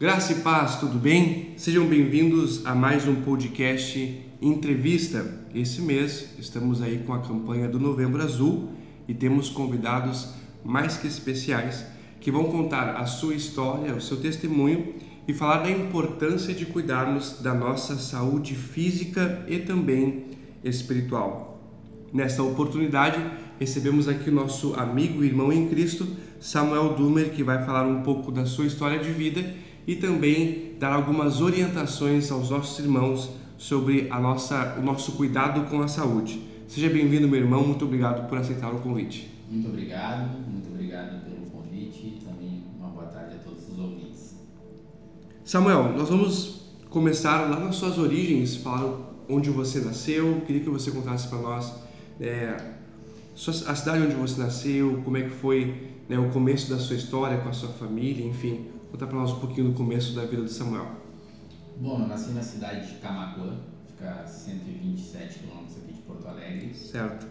Graça 0.00 0.32
e 0.32 0.36
paz, 0.36 0.76
tudo 0.76 0.98
bem? 0.98 1.52
Sejam 1.58 1.86
bem-vindos 1.86 2.64
a 2.64 2.74
mais 2.74 3.06
um 3.06 3.16
podcast 3.16 4.18
Entrevista. 4.40 5.44
Esse 5.54 5.82
mês 5.82 6.30
estamos 6.38 6.80
aí 6.80 7.02
com 7.06 7.12
a 7.12 7.20
campanha 7.20 7.68
do 7.68 7.78
Novembro 7.78 8.22
Azul 8.22 8.70
e 9.06 9.12
temos 9.12 9.50
convidados 9.50 10.30
mais 10.64 10.96
que 10.96 11.06
especiais 11.06 11.84
que 12.18 12.30
vão 12.30 12.44
contar 12.44 12.96
a 12.96 13.04
sua 13.04 13.34
história, 13.34 13.94
o 13.94 14.00
seu 14.00 14.16
testemunho 14.16 14.94
e 15.28 15.34
falar 15.34 15.58
da 15.58 15.70
importância 15.70 16.54
de 16.54 16.64
cuidarmos 16.64 17.42
da 17.42 17.52
nossa 17.52 17.98
saúde 17.98 18.54
física 18.54 19.44
e 19.46 19.58
também 19.58 20.28
espiritual. 20.64 21.60
Nesta 22.10 22.42
oportunidade, 22.42 23.22
recebemos 23.58 24.08
aqui 24.08 24.30
o 24.30 24.34
nosso 24.34 24.72
amigo 24.76 25.22
e 25.22 25.26
irmão 25.26 25.52
em 25.52 25.68
Cristo, 25.68 26.08
Samuel 26.40 26.94
Dumer, 26.94 27.32
que 27.32 27.44
vai 27.44 27.62
falar 27.66 27.86
um 27.86 28.00
pouco 28.00 28.32
da 28.32 28.46
sua 28.46 28.64
história 28.64 28.98
de 28.98 29.12
vida 29.12 29.44
e 29.90 29.96
também 29.96 30.76
dar 30.78 30.92
algumas 30.92 31.40
orientações 31.40 32.30
aos 32.30 32.48
nossos 32.48 32.78
irmãos 32.78 33.28
sobre 33.58 34.06
a 34.08 34.20
nossa, 34.20 34.76
o 34.78 34.82
nosso 34.84 35.12
cuidado 35.16 35.68
com 35.68 35.82
a 35.82 35.88
saúde. 35.88 36.40
Seja 36.68 36.88
bem-vindo, 36.88 37.26
meu 37.26 37.40
irmão. 37.40 37.66
Muito 37.66 37.86
obrigado 37.86 38.28
por 38.28 38.38
aceitar 38.38 38.72
o 38.72 38.78
convite. 38.78 39.28
Muito 39.50 39.68
obrigado, 39.68 40.30
muito 40.48 40.68
obrigado 40.72 41.24
pelo 41.24 41.44
convite 41.46 42.06
e 42.06 42.24
também 42.24 42.62
uma 42.78 42.90
boa 42.90 43.06
tarde 43.06 43.34
a 43.34 43.38
todos 43.38 43.68
os 43.68 43.78
ouvintes. 43.80 44.36
Samuel, 45.44 45.92
nós 45.96 46.08
vamos 46.08 46.70
começar 46.88 47.50
lá 47.50 47.58
nas 47.58 47.74
suas 47.74 47.98
origens, 47.98 48.54
falar 48.54 48.96
onde 49.28 49.50
você 49.50 49.80
nasceu. 49.80 50.40
Queria 50.46 50.62
que 50.62 50.70
você 50.70 50.92
contasse 50.92 51.26
para 51.26 51.38
nós 51.38 51.74
é, 52.20 52.54
a 53.66 53.74
cidade 53.74 54.04
onde 54.04 54.14
você 54.14 54.40
nasceu, 54.40 55.02
como 55.04 55.16
é 55.16 55.22
que 55.22 55.30
foi 55.30 55.74
né, 56.08 56.16
o 56.16 56.30
começo 56.30 56.70
da 56.70 56.78
sua 56.78 56.94
história 56.94 57.38
com 57.38 57.48
a 57.48 57.52
sua 57.52 57.70
família, 57.70 58.24
enfim. 58.24 58.78
Conta 58.90 59.06
para 59.06 59.16
nós 59.16 59.30
um 59.30 59.38
pouquinho 59.38 59.68
do 59.68 59.74
começo 59.74 60.14
da 60.14 60.24
vida 60.24 60.42
de 60.42 60.50
Samuel. 60.50 60.90
Bom, 61.76 62.00
eu 62.00 62.08
nasci 62.08 62.32
na 62.32 62.42
cidade 62.42 62.88
de 62.88 62.94
Camacuã, 62.98 63.56
fica 63.86 64.10
a 64.10 64.26
127 64.26 65.38
quilômetros 65.38 65.76
aqui 65.76 65.92
de 65.92 66.02
Porto 66.02 66.26
Alegre. 66.26 66.74
Certo. 66.74 67.24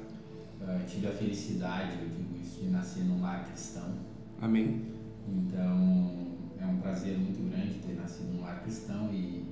Uh, 0.61 0.85
tive 0.87 1.07
a 1.07 1.11
felicidade, 1.11 1.97
eu 2.01 2.07
digo 2.07 2.39
isso, 2.41 2.61
de 2.61 2.69
nascer 2.69 3.03
num 3.03 3.21
lar 3.21 3.45
cristão. 3.45 3.93
Amém. 4.41 4.85
Então, 5.27 6.37
é 6.61 6.65
um 6.65 6.77
prazer 6.77 7.17
muito 7.17 7.49
grande 7.51 7.79
ter 7.79 7.99
nascido 7.99 8.33
num 8.33 8.41
lar 8.41 8.61
cristão 8.61 9.09
e, 9.11 9.45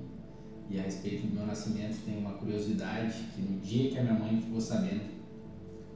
e 0.70 0.80
a 0.80 0.82
respeito 0.84 1.26
do 1.26 1.34
meu 1.34 1.46
nascimento 1.46 2.02
tem 2.06 2.16
uma 2.16 2.32
curiosidade 2.32 3.22
que 3.34 3.42
no 3.42 3.60
dia 3.60 3.90
que 3.90 3.98
a 3.98 4.02
minha 4.02 4.18
mãe 4.18 4.40
ficou 4.40 4.62
sabendo 4.62 5.02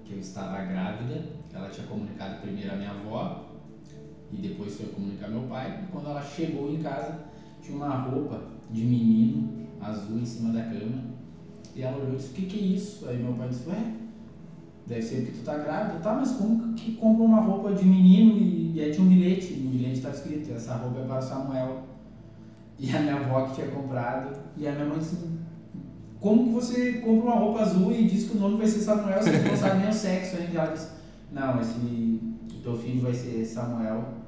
que 0.04 0.12
eu 0.12 0.18
estava 0.18 0.62
grávida, 0.62 1.24
ela 1.54 1.70
tinha 1.70 1.86
comunicado 1.86 2.42
primeiro 2.42 2.70
a 2.70 2.76
minha 2.76 2.90
avó 2.90 3.51
e 4.32 4.36
depois 4.36 4.74
foi 4.76 4.86
comunicar 4.86 5.28
meu 5.28 5.42
pai. 5.42 5.84
E 5.84 5.92
quando 5.92 6.08
ela 6.08 6.22
chegou 6.22 6.72
em 6.72 6.82
casa, 6.82 7.18
tinha 7.62 7.76
uma 7.76 7.94
roupa 7.96 8.40
de 8.70 8.82
menino 8.82 9.66
azul 9.80 10.18
em 10.18 10.24
cima 10.24 10.52
da 10.52 10.62
cama. 10.62 11.12
E 11.74 11.82
ela 11.82 11.98
olhou 11.98 12.14
e 12.14 12.16
disse: 12.16 12.30
O 12.30 12.32
que, 12.32 12.46
que 12.46 12.58
é 12.58 12.62
isso? 12.62 13.08
Aí 13.08 13.22
meu 13.22 13.34
pai 13.34 13.48
disse: 13.48 13.68
Ué, 13.68 13.92
deve 14.86 15.02
ser 15.02 15.16
porque 15.22 15.38
tu 15.38 15.44
tá 15.44 15.58
grávida. 15.58 16.00
Tá, 16.00 16.14
mas 16.14 16.32
como 16.32 16.72
que 16.74 16.92
compra 16.92 17.24
uma 17.24 17.40
roupa 17.40 17.74
de 17.74 17.84
menino 17.84 18.38
e, 18.38 18.72
e 18.74 18.80
aí 18.80 18.92
tinha 18.92 19.04
um 19.04 19.08
bilhete? 19.08 19.54
No 19.54 19.70
bilhete 19.70 19.96
estava 19.96 20.14
escrito: 20.14 20.52
Essa 20.52 20.76
roupa 20.76 21.00
é 21.00 21.04
para 21.04 21.20
Samuel. 21.20 21.82
E 22.78 22.90
a 22.96 23.00
minha 23.00 23.16
avó 23.16 23.46
que 23.46 23.54
tinha 23.54 23.68
comprado. 23.68 24.36
E 24.56 24.66
a 24.66 24.72
minha 24.72 24.86
mãe 24.86 24.98
disse: 24.98 25.16
Como 26.20 26.44
que 26.44 26.50
você 26.52 26.92
compra 26.94 27.30
uma 27.30 27.36
roupa 27.36 27.60
azul 27.60 27.92
e 27.92 28.06
diz 28.06 28.28
que 28.28 28.36
o 28.36 28.40
nome 28.40 28.56
vai 28.56 28.66
ser 28.66 28.80
Samuel? 28.80 29.22
Você 29.22 29.38
não 29.38 29.56
sabe 29.56 29.80
nem 29.80 29.88
o 29.90 29.92
sexo 29.92 30.36
ainda. 30.36 30.58
Ela 30.58 30.72
disse: 30.72 30.88
Não, 31.30 31.60
esse 31.60 32.20
teu 32.62 32.76
filho 32.76 33.02
vai 33.02 33.14
ser 33.14 33.44
Samuel 33.44 34.21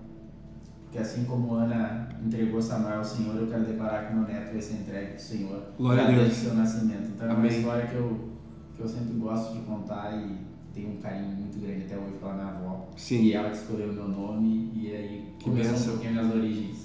que 0.95 1.01
assim 1.01 1.25
como 1.25 1.55
Ana 1.55 2.09
entregou 2.25 2.63
Samuel 2.63 2.99
ao 2.99 3.05
Senhor, 3.05 3.35
eu 3.35 3.49
quero 3.49 3.65
declarar 3.65 4.07
que 4.07 4.15
meu 4.15 4.23
neto 4.29 4.53
vai 4.53 4.63
ser 4.63 4.75
entregue 4.75 5.15
ao 5.15 5.19
Senhor 5.19 5.63
Glória 5.77 6.05
a 6.05 6.07
Deus. 6.07 6.19
desde 6.21 6.37
seu 6.37 6.55
nascimento. 6.55 7.11
Então 7.17 7.31
Amém. 7.33 7.37
é 7.37 7.39
uma 7.41 7.59
história 7.59 7.87
que 7.89 7.97
eu, 7.97 8.21
que 8.77 8.81
eu 8.81 8.87
sempre 8.89 9.15
gosto 9.15 9.55
de 9.55 9.61
contar 9.63 10.13
e 10.17 10.37
tenho 10.73 10.91
um 10.91 10.97
carinho 10.99 11.35
muito 11.35 11.59
grande 11.59 11.87
até 11.87 11.97
hoje 11.97 12.13
pela 12.21 12.35
minha 12.35 12.47
avó. 12.47 12.89
Sim. 12.97 13.23
E 13.23 13.33
ela 13.33 13.51
que 13.51 13.57
escolheu 13.57 13.91
o 13.91 13.93
meu 13.93 14.07
nome 14.07 14.71
e 14.73 14.95
aí 14.95 15.35
Que 15.37 15.47
começou 15.47 15.75
um 15.75 15.97
pouquinho 15.97 16.21
as 16.21 16.27
minhas 16.27 16.37
origens. 16.37 16.77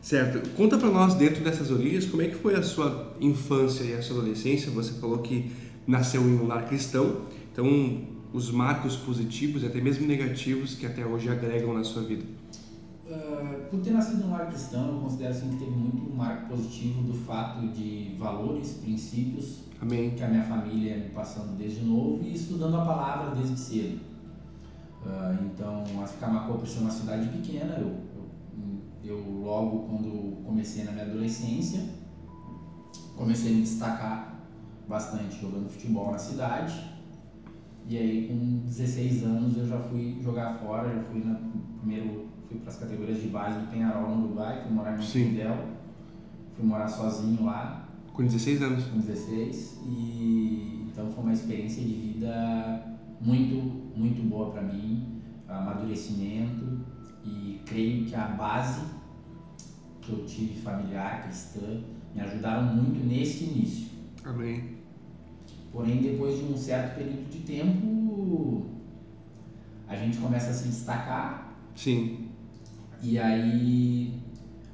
Certo. 0.00 0.48
Conta 0.50 0.78
para 0.78 0.88
nós 0.88 1.14
dentro 1.14 1.42
dessas 1.42 1.68
origens 1.72 2.06
como 2.06 2.22
é 2.22 2.28
que 2.28 2.36
foi 2.36 2.54
a 2.54 2.62
sua 2.62 3.16
infância 3.20 3.82
e 3.82 3.94
a 3.94 4.00
sua 4.00 4.18
adolescência. 4.18 4.70
Você 4.70 4.92
falou 5.00 5.18
que 5.18 5.50
nasceu 5.84 6.22
em 6.22 6.38
um 6.38 6.46
lar 6.46 6.68
cristão, 6.68 7.22
então 7.52 7.66
os 8.32 8.48
marcos 8.48 8.94
positivos 8.94 9.64
e 9.64 9.66
até 9.66 9.80
mesmo 9.80 10.06
negativos 10.06 10.76
que 10.76 10.86
até 10.86 11.04
hoje 11.04 11.28
agregam 11.28 11.74
na 11.74 11.82
sua 11.82 12.04
vida. 12.04 12.22
Uh, 13.06 13.70
por 13.70 13.80
ter 13.82 13.92
nascido 13.92 14.24
num 14.24 14.32
lar 14.32 14.48
cristão, 14.48 14.94
eu 14.94 15.00
considero 15.00 15.30
assim, 15.30 15.50
que 15.50 15.58
teve 15.58 15.70
muito 15.70 16.12
um 16.12 16.16
marco 16.16 16.48
positivo 16.48 17.02
do 17.04 17.14
fato 17.14 17.68
de 17.68 18.16
valores, 18.18 18.78
princípios 18.82 19.60
Amém. 19.80 20.10
que 20.10 20.24
a 20.24 20.28
minha 20.28 20.42
família 20.42 20.96
ia 20.96 21.04
me 21.04 21.10
passando 21.10 21.56
desde 21.56 21.84
novo 21.84 22.24
e 22.24 22.34
estudando 22.34 22.76
a 22.76 22.84
palavra 22.84 23.36
desde 23.36 23.56
cedo. 23.56 24.00
Uh, 25.04 25.44
então, 25.44 25.84
a 26.02 26.08
Camacô, 26.18 26.54
por 26.54 26.66
ser 26.66 26.80
uma 26.80 26.90
cidade 26.90 27.28
pequena, 27.28 27.76
eu, 27.78 27.94
eu, 29.04 29.14
eu 29.16 29.40
logo 29.40 29.86
quando 29.86 30.42
comecei 30.44 30.82
na 30.82 30.90
minha 30.90 31.04
adolescência, 31.04 31.88
comecei 33.16 33.52
a 33.52 33.54
me 33.54 33.62
destacar 33.62 34.40
bastante 34.88 35.40
jogando 35.40 35.70
futebol 35.70 36.10
na 36.10 36.18
cidade. 36.18 36.96
E 37.86 37.96
aí, 37.96 38.26
com 38.26 38.66
16 38.66 39.22
anos, 39.22 39.56
eu 39.56 39.68
já 39.68 39.78
fui 39.78 40.18
jogar 40.20 40.54
fora, 40.54 40.92
já 40.92 41.04
fui 41.04 41.22
na 41.22 41.38
primeiro 41.78 42.26
fui 42.48 42.58
para 42.58 42.70
as 42.70 42.78
categorias 42.78 43.20
de 43.20 43.28
base 43.28 43.58
do 43.60 43.66
Penharol 43.70 44.16
no 44.16 44.24
Uruguai, 44.26 44.62
fui 44.62 44.72
morar 44.72 44.94
em. 44.94 44.98
Montevidéu, 44.98 45.56
fui 46.56 46.64
morar 46.66 46.88
sozinho 46.88 47.44
lá 47.44 47.88
Com 48.12 48.24
16 48.24 48.62
anos. 48.62 48.84
com 48.84 48.98
16 48.98 49.80
e 49.86 50.86
então 50.88 51.10
foi 51.12 51.24
uma 51.24 51.32
experiência 51.32 51.82
de 51.82 51.92
vida 51.92 52.96
muito 53.20 53.54
muito 53.96 54.22
boa 54.28 54.50
para 54.50 54.62
mim 54.62 55.20
amadurecimento 55.48 56.80
e 57.24 57.60
creio 57.66 58.04
que 58.06 58.14
a 58.14 58.26
base 58.28 58.82
que 60.00 60.12
eu 60.12 60.24
tive 60.24 60.60
familiar 60.60 61.22
cristã 61.24 61.82
me 62.14 62.20
ajudaram 62.20 62.74
muito 62.74 63.04
nesse 63.06 63.44
início 63.44 63.88
Amém. 64.24 64.76
porém 65.72 66.00
depois 66.00 66.38
de 66.38 66.44
um 66.44 66.56
certo 66.56 66.96
período 66.96 67.28
de 67.30 67.38
tempo 67.40 68.66
a 69.88 69.94
gente 69.94 70.16
começa 70.18 70.50
a 70.50 70.52
se 70.54 70.68
destacar 70.68 71.54
Sim. 71.74 72.25
E 73.02 73.18
aí 73.18 74.20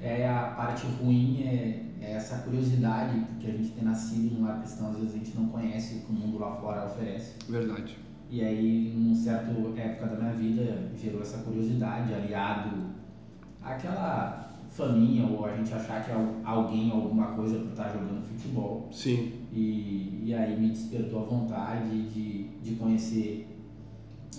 é 0.01 0.29
a 0.29 0.55
parte 0.57 0.87
ruim 0.87 1.43
é, 1.43 1.85
é 2.01 2.13
essa 2.13 2.39
curiosidade, 2.39 3.19
porque 3.21 3.47
a 3.47 3.51
gente 3.53 3.71
tem 3.71 3.85
nascido 3.85 4.35
num 4.35 4.45
lar 4.45 4.61
cristão, 4.61 4.91
às 4.91 4.97
vezes 4.97 5.15
a 5.15 5.19
gente 5.19 5.37
não 5.37 5.49
conhece 5.49 5.97
o 5.97 6.01
que 6.01 6.11
o 6.11 6.15
mundo 6.15 6.39
lá 6.39 6.57
fora 6.57 6.87
oferece. 6.87 7.35
Verdade. 7.49 7.97
E 8.31 8.43
aí, 8.43 8.93
numa 8.97 9.15
certa 9.15 9.51
época 9.79 10.07
da 10.07 10.17
minha 10.17 10.33
vida, 10.33 10.91
gerou 10.97 11.21
essa 11.21 11.39
curiosidade, 11.39 12.15
aliado 12.15 12.87
àquela 13.63 14.43
faminha 14.69 15.27
ou 15.27 15.45
a 15.45 15.55
gente 15.55 15.73
achar 15.73 16.03
que 16.03 16.11
é 16.11 16.15
alguém 16.43 16.91
alguma 16.91 17.27
coisa 17.33 17.59
por 17.59 17.71
estar 17.71 17.93
jogando 17.93 18.23
futebol. 18.23 18.89
Sim. 18.91 19.33
E, 19.53 20.23
e 20.25 20.35
aí 20.35 20.59
me 20.59 20.71
despertou 20.71 21.21
a 21.21 21.25
vontade 21.25 22.09
de, 22.09 22.45
de 22.63 22.75
conhecer 22.77 23.47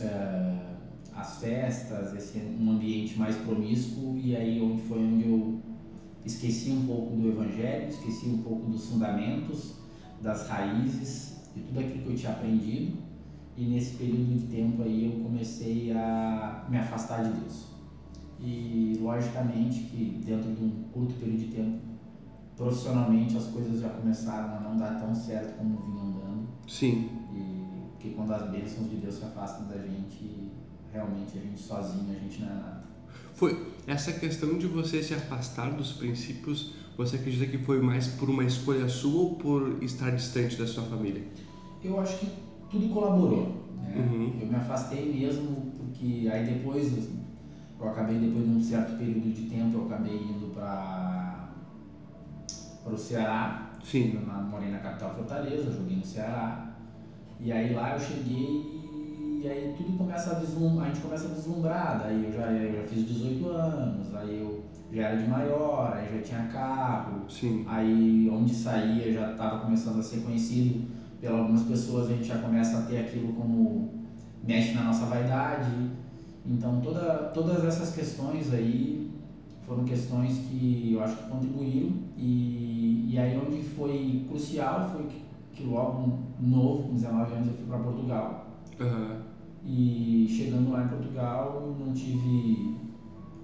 eh, 0.02 0.73
as 1.16 1.40
festas, 1.40 2.14
esse 2.16 2.40
um 2.40 2.72
ambiente 2.72 3.18
mais 3.18 3.36
promíscuo 3.38 4.18
e 4.18 4.36
aí 4.36 4.62
onde 4.62 4.82
foi 4.84 5.00
onde 5.00 5.30
eu 5.30 5.60
esqueci 6.26 6.72
um 6.72 6.86
pouco 6.86 7.16
do 7.16 7.30
evangelho, 7.30 7.90
esqueci 7.90 8.28
um 8.28 8.40
pouco 8.40 8.70
dos 8.70 8.90
fundamentos, 8.90 9.76
das 10.22 10.48
raízes, 10.48 11.50
de 11.56 11.62
tudo 11.62 11.80
aquilo 11.80 12.04
que 12.04 12.10
eu 12.10 12.16
tinha 12.16 12.32
aprendido 12.32 12.98
e 13.56 13.66
nesse 13.66 13.96
período 13.98 14.40
de 14.40 14.48
tempo 14.48 14.82
aí 14.82 15.06
eu 15.06 15.24
comecei 15.24 15.92
a 15.92 16.66
me 16.70 16.78
afastar 16.78 17.24
de 17.24 17.40
Deus. 17.40 17.68
E 18.40 18.98
logicamente 19.00 19.82
que 19.84 20.22
dentro 20.26 20.52
de 20.54 20.64
um 20.64 20.72
curto 20.92 21.14
período 21.14 21.40
de 21.40 21.48
tempo, 21.48 21.80
profissionalmente 22.58 23.38
as 23.38 23.46
coisas 23.46 23.80
já 23.80 23.90
começaram 23.90 24.58
a 24.58 24.60
não 24.60 24.78
dar 24.78 25.00
tão 25.00 25.14
certo 25.14 25.58
como 25.58 25.78
vinham 25.78 26.12
dando 26.12 26.48
Sim. 26.68 27.10
e 27.34 28.00
que 28.00 28.10
quando 28.10 28.34
as 28.34 28.50
bênçãos 28.50 28.90
de 28.90 28.98
Deus 28.98 29.16
se 29.16 29.24
afastam 29.24 29.68
da 29.68 29.78
gente, 29.78 30.52
realmente 30.94 31.38
a 31.38 31.42
gente 31.42 31.60
sozinho, 31.60 32.16
a 32.16 32.20
gente 32.20 32.42
não 32.42 32.50
é 32.50 32.54
nada. 32.54 32.84
Foi 33.34 33.74
essa 33.88 34.14
questão 34.14 34.58
de 34.58 34.68
você 34.68 35.02
se 35.02 35.14
afastar 35.14 35.72
dos 35.72 35.94
princípios, 35.94 36.76
você 36.96 37.16
acredita 37.16 37.48
que 37.48 37.58
foi 37.58 37.82
mais 37.82 38.08
por 38.08 38.30
uma 38.30 38.44
escolha 38.44 38.88
sua 38.88 39.22
ou 39.22 39.36
por 39.36 39.84
estar 39.84 40.12
distante 40.12 40.56
da 40.56 40.68
sua 40.68 40.84
família? 40.84 41.24
Eu 41.84 42.00
acho 42.00 42.20
que 42.20 42.28
tudo 42.70 42.94
colaborou. 42.94 43.66
Né? 43.76 43.96
Uhum. 43.98 44.40
Eu 44.40 44.48
me 44.48 44.56
afastei 44.56 45.12
mesmo 45.12 45.74
porque 45.78 46.30
aí 46.32 46.46
depois 46.46 47.10
eu 47.80 47.90
acabei 47.90 48.20
depois 48.20 48.46
de 48.46 48.52
um 48.52 48.62
certo 48.62 48.98
período 48.98 49.34
de 49.34 49.50
tempo 49.50 49.78
eu 49.80 49.86
acabei 49.88 50.16
indo 50.16 50.54
para 50.54 51.50
para 52.84 52.94
o 52.94 52.98
Ceará. 52.98 53.72
Sim. 53.84 54.14
Eu 54.16 54.44
morei 54.44 54.70
na 54.70 54.80
capital 54.80 55.16
Fortaleza, 55.16 55.72
joguei 55.72 55.98
no 55.98 56.06
Ceará. 56.06 56.76
E 57.40 57.52
aí 57.52 57.74
lá 57.74 57.94
eu 57.94 58.00
cheguei 58.00 58.83
e 59.44 59.48
aí 59.50 59.76
tudo 59.76 59.98
começa 59.98 60.32
a 60.32 60.40
vislumbrar, 60.40 60.86
a 60.86 60.88
gente 60.88 61.02
começa 61.02 61.26
a 61.26 61.34
vislumbrar. 61.34 62.00
Daí 62.02 62.24
eu 62.24 62.32
já, 62.32 62.50
eu 62.54 62.82
já 62.82 62.88
fiz 62.88 63.06
18 63.06 63.46
anos, 63.50 64.16
aí 64.16 64.40
eu 64.40 64.64
já 64.90 65.10
era 65.10 65.22
de 65.22 65.28
maior, 65.28 65.92
aí 65.94 66.18
já 66.18 66.22
tinha 66.22 66.48
carro, 66.48 67.30
Sim. 67.30 67.66
aí 67.68 68.30
onde 68.32 68.56
saía 68.56 69.12
já 69.12 69.32
estava 69.32 69.60
começando 69.60 70.00
a 70.00 70.04
ser 70.04 70.22
conhecido 70.22 70.88
pelas 71.20 71.42
algumas 71.42 71.64
pessoas, 71.64 72.10
a 72.10 72.14
gente 72.14 72.24
já 72.24 72.38
começa 72.38 72.78
a 72.78 72.82
ter 72.84 73.00
aquilo 73.00 73.34
como 73.34 73.92
mexe 74.42 74.74
na 74.76 74.86
nossa 74.86 75.08
vaidade. 75.08 75.92
Então 76.46 76.80
toda, 76.80 77.30
todas 77.34 77.66
essas 77.66 77.94
questões 77.94 78.54
aí 78.54 79.12
foram 79.68 79.84
questões 79.84 80.38
que 80.38 80.94
eu 80.94 81.04
acho 81.04 81.18
que 81.18 81.30
contribuíram 81.30 81.92
e, 82.18 83.10
e 83.12 83.20
aí 83.20 83.38
onde 83.38 83.62
foi 83.62 84.26
crucial 84.30 84.90
foi 84.90 85.04
que, 85.04 85.22
que 85.52 85.64
logo 85.66 86.18
novo, 86.40 86.84
com 86.84 86.94
19 86.94 87.34
anos, 87.34 87.48
eu 87.50 87.54
fui 87.56 87.66
para 87.66 87.80
Portugal. 87.80 88.48
Aham. 88.80 89.33
E 89.66 90.28
chegando 90.30 90.72
lá 90.72 90.84
em 90.84 90.88
Portugal, 90.90 91.76
não 91.80 91.94
tive 91.94 92.76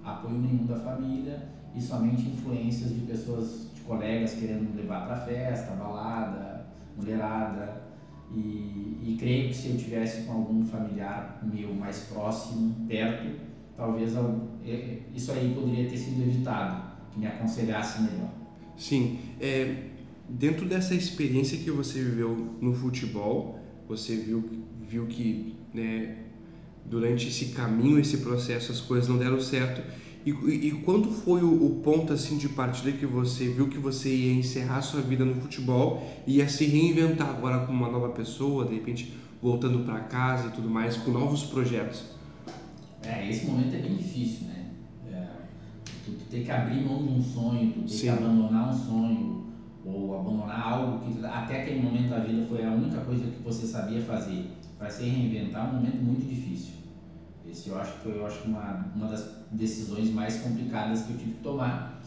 apoio 0.04 0.38
nenhum 0.38 0.66
da 0.66 0.76
família 0.76 1.48
e 1.74 1.80
somente 1.80 2.28
influências 2.28 2.90
de 2.94 3.00
pessoas, 3.00 3.68
de 3.74 3.80
colegas 3.82 4.34
querendo 4.34 4.70
me 4.70 4.80
levar 4.82 5.06
para 5.06 5.16
festa, 5.16 5.72
balada, 5.76 6.66
mulherada. 6.96 7.80
E, 8.34 8.38
e 9.02 9.16
creio 9.18 9.48
que 9.48 9.54
se 9.54 9.70
eu 9.70 9.76
tivesse 9.76 10.22
com 10.22 10.32
algum 10.32 10.64
familiar 10.64 11.40
meu 11.42 11.74
mais 11.74 12.00
próximo, 12.12 12.86
perto, 12.86 13.40
talvez 13.76 14.14
al- 14.16 14.48
eh, 14.64 14.98
isso 15.14 15.32
aí 15.32 15.52
poderia 15.54 15.88
ter 15.88 15.96
sido 15.96 16.22
evitado, 16.22 16.82
que 17.10 17.18
me 17.18 17.26
aconselhasse 17.26 18.02
melhor. 18.02 18.28
Sim, 18.76 19.18
é, 19.40 19.84
dentro 20.28 20.66
dessa 20.68 20.94
experiência 20.94 21.58
que 21.58 21.70
você 21.72 22.00
viveu 22.02 22.56
no 22.60 22.72
futebol, 22.72 23.58
você 23.88 24.14
viu, 24.16 24.48
viu 24.80 25.06
que 25.06 25.56
né, 25.74 26.16
durante 26.84 27.28
esse 27.28 27.46
caminho, 27.46 27.98
esse 27.98 28.18
processo, 28.18 28.72
as 28.72 28.80
coisas 28.80 29.08
não 29.08 29.18
deram 29.18 29.40
certo. 29.40 29.82
E, 30.24 30.30
e, 30.30 30.68
e 30.68 30.70
quando 30.84 31.10
foi 31.10 31.42
o, 31.42 31.66
o 31.66 31.80
ponto 31.82 32.12
assim 32.12 32.36
de 32.36 32.48
partida 32.48 32.92
que 32.92 33.06
você 33.06 33.48
viu 33.48 33.68
que 33.68 33.78
você 33.78 34.14
ia 34.14 34.34
encerrar 34.34 34.82
sua 34.82 35.00
vida 35.00 35.24
no 35.24 35.34
futebol 35.40 36.06
e 36.26 36.36
ia 36.36 36.48
se 36.48 36.66
reinventar 36.66 37.30
agora 37.30 37.64
como 37.64 37.84
uma 37.84 37.90
nova 37.90 38.10
pessoa, 38.10 38.66
de 38.66 38.74
repente 38.74 39.14
voltando 39.40 39.84
para 39.84 40.00
casa 40.00 40.48
e 40.48 40.50
tudo 40.50 40.68
mais, 40.68 40.96
com 40.98 41.10
novos 41.10 41.44
projetos? 41.44 42.04
É, 43.02 43.30
esse 43.30 43.46
momento 43.46 43.74
é 43.74 43.78
bem 43.78 43.96
difícil, 43.96 44.48
né? 44.48 44.66
É, 45.10 45.26
tu, 46.04 46.12
tu 46.12 46.24
ter 46.30 46.44
que 46.44 46.50
abrir 46.50 46.84
mão 46.84 47.02
de 47.02 47.14
um 47.14 47.22
sonho, 47.22 47.72
tu 47.72 47.80
ter 47.80 47.88
Sim. 47.88 48.00
que 48.02 48.08
abandonar 48.10 48.68
um 48.68 48.78
sonho, 48.78 49.46
ou 49.84 50.20
abandonar 50.20 50.72
algo 50.72 50.98
que 50.98 51.24
até 51.24 51.62
aquele 51.62 51.80
momento 51.80 52.10
da 52.10 52.18
vida 52.18 52.44
foi 52.46 52.62
a 52.62 52.70
única 52.70 53.00
coisa 53.00 53.24
que 53.24 53.42
você 53.42 53.66
sabia 53.66 54.02
fazer. 54.02 54.50
Para 54.80 54.88
se 54.88 55.04
reinventar 55.04 55.66
é 55.66 55.68
um 55.68 55.74
momento 55.74 56.02
muito 56.02 56.26
difícil. 56.26 56.72
Esse 57.46 57.68
eu 57.68 57.78
acho 57.78 57.92
que 57.92 57.98
foi 57.98 58.16
eu 58.16 58.24
acho, 58.24 58.48
uma, 58.48 58.86
uma 58.96 59.08
das 59.08 59.30
decisões 59.52 60.10
mais 60.10 60.40
complicadas 60.40 61.02
que 61.02 61.12
eu 61.12 61.18
tive 61.18 61.32
que 61.32 61.42
tomar. 61.42 62.00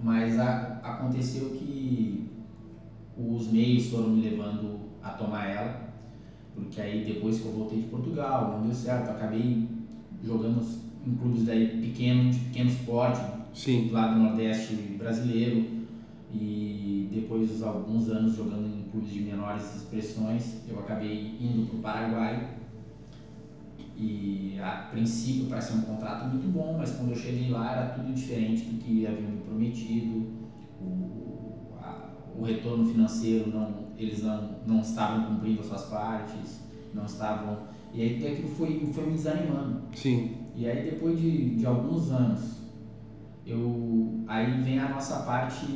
Mas 0.00 0.38
a, 0.38 0.78
aconteceu 0.80 1.50
que 1.50 2.30
os 3.18 3.50
meios 3.50 3.88
foram 3.88 4.10
me 4.10 4.22
levando 4.22 4.78
a 5.02 5.10
tomar 5.10 5.48
ela, 5.48 5.92
porque 6.54 6.80
aí 6.80 7.04
depois 7.04 7.40
que 7.40 7.46
eu 7.46 7.52
voltei 7.52 7.80
de 7.80 7.88
Portugal, 7.88 8.52
não 8.52 8.62
deu 8.62 8.74
certo, 8.74 9.08
eu 9.08 9.14
acabei 9.14 9.68
jogando 10.22 10.64
em 11.04 11.14
clubes 11.16 11.44
daí 11.44 11.80
pequeno, 11.80 12.30
de 12.30 12.38
pequeno 12.38 12.70
esporte, 12.70 13.20
Sim, 13.52 13.90
lá 13.90 14.14
do 14.14 14.20
Nordeste 14.20 14.74
brasileiro 14.96 15.66
e 16.32 17.08
depois 17.12 17.58
de 17.58 17.64
alguns 17.64 18.08
anos 18.08 18.36
jogando 18.36 18.66
em 18.68 18.79
clubes 18.90 19.10
de 19.10 19.20
menores 19.20 19.74
expressões, 19.76 20.56
eu 20.68 20.78
acabei 20.78 21.36
indo 21.40 21.66
para 21.68 21.76
o 21.76 21.80
Paraguai. 21.80 22.48
E 23.96 24.58
a 24.58 24.88
princípio 24.90 25.46
parecia 25.46 25.76
um 25.76 25.82
contrato 25.82 26.26
muito 26.28 26.48
bom, 26.50 26.76
mas 26.78 26.92
quando 26.92 27.10
eu 27.10 27.16
cheguei 27.16 27.50
lá 27.50 27.72
era 27.72 27.88
tudo 27.90 28.12
diferente 28.14 28.64
do 28.64 28.78
que 28.82 29.06
haviam 29.06 29.30
me 29.30 29.40
prometido, 29.42 30.26
o, 30.80 31.74
a- 31.82 32.08
o 32.38 32.42
retorno 32.42 32.86
financeiro 32.86 33.50
não, 33.50 33.88
eles 33.98 34.22
não, 34.22 34.56
não 34.66 34.80
estavam 34.80 35.26
cumprindo 35.26 35.60
as 35.60 35.66
suas 35.66 35.84
partes, 35.86 36.60
não 36.94 37.04
estavam. 37.04 37.58
E 37.92 38.00
aí 38.02 38.14
tudo 38.18 38.28
aquilo 38.28 38.48
foi, 38.48 38.86
foi 38.92 39.06
me 39.06 39.12
desanimando. 39.12 39.82
sim, 39.94 40.36
E 40.56 40.66
aí 40.66 40.90
depois 40.90 41.20
de, 41.20 41.56
de 41.56 41.66
alguns 41.66 42.10
anos, 42.10 42.60
eu 43.46 44.22
aí 44.26 44.62
vem 44.62 44.78
a 44.78 44.88
nossa 44.88 45.20
parte 45.24 45.66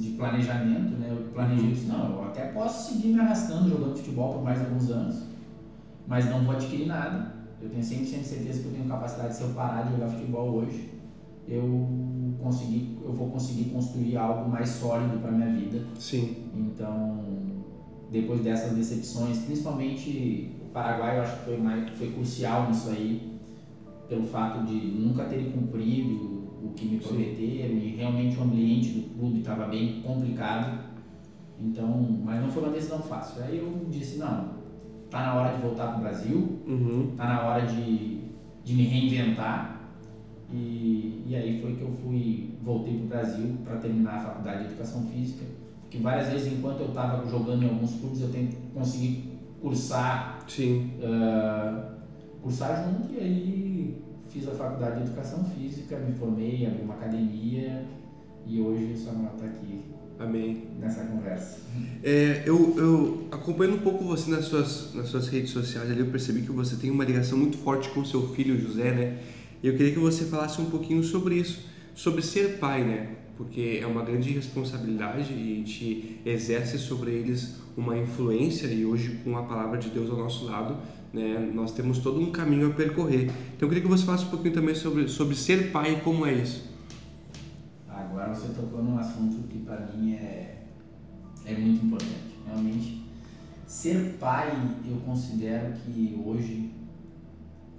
de 0.00 0.10
planejamento, 0.10 0.92
né? 0.98 1.08
Eu 1.10 1.32
planejei 1.32 1.70
isso, 1.70 1.88
não, 1.88 2.12
eu 2.12 2.24
até 2.24 2.46
posso 2.48 2.92
seguir 2.92 3.08
me 3.08 3.20
arrastando 3.20 3.68
jogando 3.68 3.96
futebol 3.96 4.34
por 4.34 4.42
mais 4.42 4.60
alguns 4.60 4.90
anos, 4.90 5.24
mas 6.06 6.28
não 6.30 6.44
vou 6.44 6.54
adquirir 6.54 6.86
nada. 6.86 7.34
Eu 7.60 7.70
tenho 7.70 7.82
100% 7.82 8.20
de 8.20 8.24
certeza 8.24 8.60
que 8.60 8.66
eu 8.66 8.72
tenho 8.72 8.84
capacidade, 8.86 9.34
se 9.34 9.42
eu 9.42 9.48
parar 9.50 9.82
de 9.82 9.92
jogar 9.92 10.08
futebol 10.08 10.50
hoje, 10.50 10.90
eu 11.48 11.88
consegui, 12.42 12.98
eu 13.04 13.12
vou 13.12 13.30
conseguir 13.30 13.70
construir 13.70 14.16
algo 14.16 14.50
mais 14.50 14.68
sólido 14.68 15.20
para 15.20 15.32
minha 15.32 15.50
vida. 15.50 15.84
sim, 15.98 16.36
Então, 16.54 17.24
depois 18.10 18.40
dessas 18.40 18.72
decepções, 18.72 19.38
principalmente 19.38 20.54
o 20.62 20.70
Paraguai, 20.70 21.18
eu 21.18 21.22
acho 21.22 21.38
que 21.38 21.44
foi, 21.44 21.56
mais, 21.56 21.90
foi 21.90 22.12
crucial 22.12 22.68
nisso 22.68 22.90
aí, 22.90 23.36
pelo 24.08 24.24
fato 24.24 24.64
de 24.66 24.74
nunca 24.74 25.24
terem 25.24 25.50
cumprido 25.50 26.35
o 26.66 26.72
que 26.74 26.86
me 26.86 27.00
Sim. 27.00 27.08
prometeram 27.08 27.74
e 27.74 27.96
realmente 27.96 28.36
o 28.38 28.42
ambiente 28.42 28.90
do 28.90 29.18
clube 29.18 29.38
estava 29.40 29.66
bem 29.66 30.00
complicado. 30.02 30.86
Então, 31.58 32.18
mas 32.24 32.40
não 32.42 32.50
foi 32.50 32.64
uma 32.64 32.72
decisão 32.72 32.98
fácil. 33.00 33.42
Aí 33.42 33.58
eu 33.58 33.86
disse, 33.90 34.18
não, 34.18 34.50
tá 35.10 35.22
na 35.22 35.34
hora 35.34 35.56
de 35.56 35.62
voltar 35.62 35.88
para 35.88 35.98
o 35.98 36.00
Brasil, 36.00 36.36
uhum, 36.66 37.12
tá 37.16 37.24
na 37.24 37.42
hora 37.42 37.66
de, 37.66 38.20
de 38.64 38.74
me 38.74 38.84
reinventar. 38.84 39.76
E, 40.52 41.24
e 41.26 41.34
aí 41.34 41.60
foi 41.60 41.74
que 41.74 41.82
eu 41.82 41.90
fui, 42.04 42.50
voltei 42.62 42.94
para 42.94 43.04
o 43.04 43.08
Brasil 43.08 43.56
para 43.64 43.76
terminar 43.76 44.16
a 44.16 44.20
faculdade 44.20 44.60
de 44.60 44.64
Educação 44.66 45.02
Física, 45.06 45.44
que 45.90 45.98
várias 45.98 46.28
vezes 46.28 46.52
enquanto 46.52 46.80
eu 46.80 46.88
estava 46.88 47.28
jogando 47.28 47.62
em 47.64 47.68
alguns 47.68 47.94
clubes 47.96 48.20
eu 48.20 48.30
tenho, 48.30 48.50
consegui 48.74 49.24
cursar, 49.60 50.44
sim. 50.46 50.92
ah, 51.02 51.94
cursar 52.42 52.84
junto 52.84 53.12
e 53.12 53.18
aí 53.18 54.02
fiz 54.36 54.48
a 54.48 54.52
faculdade 54.52 54.96
de 54.96 55.06
Educação 55.06 55.42
Física, 55.44 55.98
me 55.98 56.12
formei, 56.12 56.66
abri 56.66 56.82
uma 56.82 56.94
academia 56.94 57.86
e 58.46 58.60
hoje 58.60 58.92
o 58.92 58.96
Samuel 58.98 59.32
está 59.34 59.46
aqui 59.46 59.80
Amém. 60.18 60.64
nessa 60.78 61.04
conversa. 61.04 61.60
É, 62.02 62.42
eu, 62.44 62.74
eu 62.76 63.28
acompanhando 63.30 63.76
um 63.76 63.80
pouco 63.80 64.04
você 64.04 64.30
nas 64.30 64.44
suas, 64.44 64.94
nas 64.94 65.08
suas 65.08 65.28
redes 65.28 65.50
sociais 65.50 65.90
ali, 65.90 66.00
eu 66.00 66.06
percebi 66.06 66.42
que 66.42 66.52
você 66.52 66.76
tem 66.76 66.90
uma 66.90 67.04
ligação 67.04 67.38
muito 67.38 67.56
forte 67.56 67.88
com 67.88 68.04
seu 68.04 68.28
filho 68.34 68.60
José, 68.60 68.92
né? 68.92 69.18
E 69.62 69.68
eu 69.68 69.74
queria 69.74 69.92
que 69.92 69.98
você 69.98 70.26
falasse 70.26 70.60
um 70.60 70.66
pouquinho 70.66 71.02
sobre 71.02 71.36
isso, 71.36 71.64
sobre 71.94 72.20
ser 72.20 72.58
pai, 72.58 72.84
né? 72.84 73.16
Porque 73.38 73.80
é 73.82 73.86
uma 73.86 74.02
grande 74.02 74.30
responsabilidade 74.32 75.32
e 75.32 75.52
a 75.52 75.56
gente 75.56 76.20
exerce 76.26 76.78
sobre 76.78 77.10
eles 77.10 77.56
uma 77.74 77.96
influência 77.96 78.66
e 78.66 78.84
hoje 78.84 79.18
com 79.24 79.36
a 79.36 79.42
palavra 79.42 79.78
de 79.78 79.88
Deus 79.88 80.10
ao 80.10 80.16
nosso 80.16 80.44
lado, 80.44 80.76
né? 81.12 81.50
Nós 81.54 81.72
temos 81.72 81.98
todo 81.98 82.20
um 82.20 82.30
caminho 82.30 82.68
a 82.68 82.74
percorrer. 82.74 83.30
Então 83.54 83.66
eu 83.66 83.68
queria 83.68 83.82
que 83.82 83.88
você 83.88 84.04
falasse 84.04 84.24
um 84.24 84.30
pouquinho 84.30 84.54
também 84.54 84.74
sobre, 84.74 85.08
sobre 85.08 85.34
ser 85.34 85.70
pai 85.72 85.94
e 85.94 86.00
como 86.00 86.26
é 86.26 86.34
isso. 86.34 86.70
Agora 87.88 88.34
você 88.34 88.48
tocou 88.52 88.82
num 88.82 88.98
assunto 88.98 89.46
que 89.48 89.58
para 89.60 89.86
mim 89.86 90.14
é, 90.14 90.64
é 91.44 91.54
muito 91.54 91.86
importante. 91.86 92.36
Realmente, 92.46 93.06
ser 93.66 94.16
pai 94.20 94.52
eu 94.88 94.96
considero 94.98 95.72
que 95.72 96.20
hoje 96.24 96.70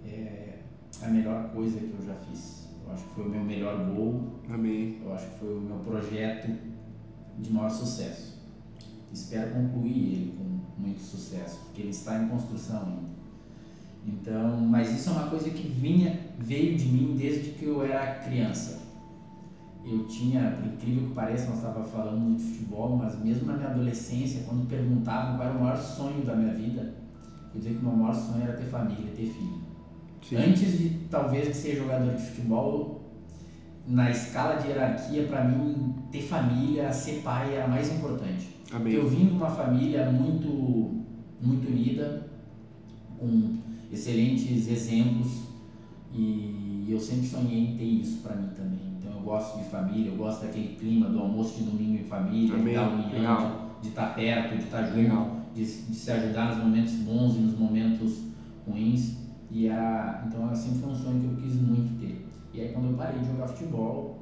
é 0.06 0.60
a 1.02 1.08
melhor 1.08 1.50
coisa 1.50 1.80
que 1.80 1.94
eu 2.00 2.06
já 2.06 2.16
fiz. 2.16 2.68
Eu 2.86 2.94
acho 2.94 3.04
que 3.04 3.16
foi 3.16 3.26
o 3.26 3.30
meu 3.30 3.44
melhor 3.44 3.86
gol, 3.94 4.40
Amém. 4.50 5.02
eu 5.04 5.14
acho 5.14 5.30
que 5.30 5.40
foi 5.40 5.56
o 5.56 5.62
meu 5.62 5.78
projeto 5.78 6.56
de 7.38 7.52
maior 7.52 7.70
sucesso. 7.70 8.38
Espero 9.12 9.52
concluir 9.52 10.14
ele 10.14 10.36
com 10.38 10.57
muito 10.88 11.02
sucesso, 11.02 11.60
porque 11.66 11.82
ele 11.82 11.90
está 11.90 12.22
em 12.22 12.28
construção 12.28 12.82
ainda. 12.84 13.18
Então, 14.06 14.62
mas 14.62 14.90
isso 14.92 15.10
é 15.10 15.14
uma 15.14 15.30
coisa 15.30 15.50
que 15.50 15.68
vinha, 15.68 16.18
veio 16.40 16.78
de 16.78 16.86
mim 16.86 17.16
desde 17.18 17.52
que 17.52 17.66
eu 17.66 17.84
era 17.84 18.16
criança. 18.24 18.88
Eu 19.86 20.06
tinha, 20.06 20.52
por 20.52 20.66
incrível 20.66 21.10
que 21.10 21.14
pareça, 21.14 21.48
nós 21.48 21.58
estávamos 21.58 21.90
falando 21.92 22.38
de 22.38 22.44
futebol, 22.44 22.98
mas 22.98 23.22
mesmo 23.22 23.48
na 23.48 23.54
minha 23.54 23.70
adolescência, 23.70 24.44
quando 24.48 24.68
perguntavam 24.68 25.38
qual 25.38 25.50
era 25.50 25.58
o 25.58 25.62
maior 25.62 25.78
sonho 25.78 26.26
da 26.26 26.36
minha 26.36 26.54
vida, 26.54 26.94
eu 27.54 27.60
dizia 27.60 27.74
que 27.74 27.80
o 27.80 27.84
meu 27.84 27.98
maior 27.98 28.14
sonho 28.14 28.44
era 28.44 28.54
ter 28.54 28.66
família, 28.66 29.12
ter 29.16 29.28
filho. 29.28 29.62
Sim. 30.22 30.36
Antes 30.38 30.78
de 30.78 30.90
talvez 31.10 31.48
de 31.48 31.54
ser 31.54 31.78
jogador 31.78 32.14
de 32.14 32.22
futebol, 32.22 32.98
na 33.88 34.12
escala 34.12 34.56
de 34.56 34.68
hierarquia, 34.68 35.28
para 35.28 35.46
mim, 35.46 35.96
ter 36.12 36.22
família, 36.22 36.92
ser 36.92 37.22
pai 37.22 37.56
era 37.56 37.68
mais 37.68 37.90
importante. 37.92 38.57
Amém. 38.72 38.94
eu 38.94 39.08
vim 39.10 39.26
de 39.28 39.32
uma 39.34 39.50
família 39.50 40.10
muito, 40.12 41.04
muito 41.42 41.68
unida, 41.70 42.28
com 43.18 43.58
excelentes 43.92 44.68
exemplos, 44.68 45.44
e 46.14 46.86
eu 46.88 47.00
sempre 47.00 47.26
sonhei 47.28 47.60
em 47.60 47.78
ter 47.78 47.84
isso 47.86 48.22
para 48.22 48.36
mim 48.36 48.50
também. 48.56 48.80
Então 48.98 49.12
eu 49.14 49.22
gosto 49.22 49.58
de 49.58 49.66
família, 49.66 50.12
eu 50.12 50.18
gosto 50.18 50.46
daquele 50.46 50.76
clima 50.76 51.10
do 51.10 51.20
almoço 51.20 51.58
de 51.58 51.64
domingo 51.64 52.00
em 52.00 52.04
família, 52.04 52.56
Amém. 52.56 52.74
da 52.74 52.88
união, 52.90 53.12
Legal. 53.12 53.78
de 53.82 53.90
estar 53.90 54.16
perto, 54.16 54.58
de 54.58 54.64
estar 54.64 54.84
junto, 54.84 55.38
de, 55.54 55.64
de 55.64 55.96
se 55.96 56.12
ajudar 56.12 56.56
nos 56.56 56.64
momentos 56.64 56.94
bons 56.96 57.36
e 57.36 57.40
nos 57.40 57.58
momentos 57.58 58.22
ruins. 58.68 59.18
E 59.50 59.70
a, 59.70 60.26
então 60.28 60.54
sempre 60.54 60.80
foi 60.80 60.92
um 60.92 60.96
sonho 60.96 61.20
que 61.20 61.26
eu 61.26 61.36
quis 61.42 61.62
muito 61.62 62.00
ter. 62.00 62.26
E 62.54 62.62
aí 62.62 62.70
quando 62.74 62.92
eu 62.92 62.98
parei 62.98 63.20
de 63.20 63.28
jogar 63.28 63.48
futebol, 63.48 64.17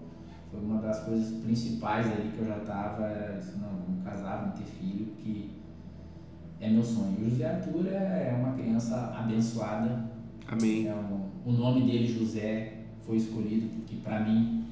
foi 0.56 0.66
uma 0.66 0.82
das 0.82 1.00
coisas 1.02 1.44
principais 1.44 2.08
ali 2.08 2.32
que 2.32 2.40
eu 2.40 2.46
já 2.46 2.58
estava, 2.58 3.06
era 3.06 3.38
isso, 3.38 3.58
não, 3.60 3.70
vamos 3.86 4.04
casar, 4.04 4.38
vamos 4.42 4.60
ter 4.60 4.66
filho, 4.66 5.08
que 5.18 5.52
é 6.60 6.70
meu 6.70 6.84
sonho. 6.84 7.18
O 7.20 7.30
José 7.30 7.46
Arthur 7.46 7.88
é 7.88 8.36
uma 8.40 8.54
criança 8.54 9.14
abençoada. 9.18 10.10
Amém. 10.48 10.88
É 10.88 10.94
um, 10.96 11.50
o 11.50 11.52
nome 11.52 11.82
dele, 11.82 12.08
José, 12.08 12.86
foi 13.06 13.18
escolhido 13.18 13.68
porque 13.70 13.96
para 13.98 14.22
mim, 14.22 14.66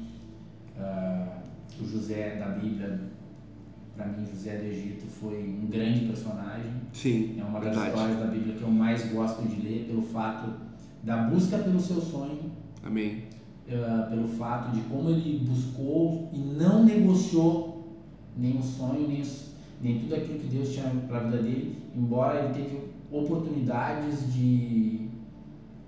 uh, 0.78 1.84
o 1.84 1.88
José 1.88 2.38
da 2.38 2.50
Bíblia, 2.50 3.00
para 3.96 4.08
mim, 4.08 4.26
José 4.26 4.58
do 4.58 4.66
Egito 4.66 5.06
foi 5.08 5.60
um 5.62 5.68
grande 5.68 6.06
personagem. 6.06 6.72
Sim, 6.94 7.40
É 7.40 7.44
uma 7.44 7.60
verdade. 7.60 7.76
das 7.86 7.88
histórias 7.88 8.20
da 8.20 8.28
Bíblia 8.28 8.56
que 8.56 8.62
eu 8.62 8.72
mais 8.72 9.12
gosto 9.12 9.48
de 9.48 9.62
ler 9.62 9.86
pelo 9.88 10.02
fato 10.02 10.52
da 11.04 11.24
busca 11.24 11.58
pelo 11.58 11.80
seu 11.80 12.00
sonho 12.00 12.52
Amém. 12.84 13.24
Uh, 13.68 14.10
pelo 14.10 14.28
fato 14.28 14.72
de 14.72 14.82
como 14.82 15.10
ele 15.10 15.46
buscou 15.48 16.30
e 16.34 16.38
não 16.38 16.84
negociou 16.84 17.74
nem 18.38 18.58
o 18.58 18.64
sonho, 18.64 19.08
nem, 19.08 19.24
nem 19.82 20.00
tudo 20.00 20.16
aquilo 20.16 20.40
que 20.40 20.48
Deus 20.48 20.70
tinha 20.74 20.90
para 21.08 21.18
a 21.20 21.24
vida 21.24 21.38
dele, 21.38 21.78
embora 21.96 22.44
ele 22.44 22.54
teve 22.54 22.80
oportunidades 23.12 24.34
de, 24.34 25.08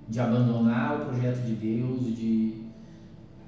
de 0.07 0.19
abandonar 0.19 1.01
o 1.01 1.05
projeto 1.05 1.43
de 1.43 1.55
Deus, 1.55 2.15
de, 2.15 2.61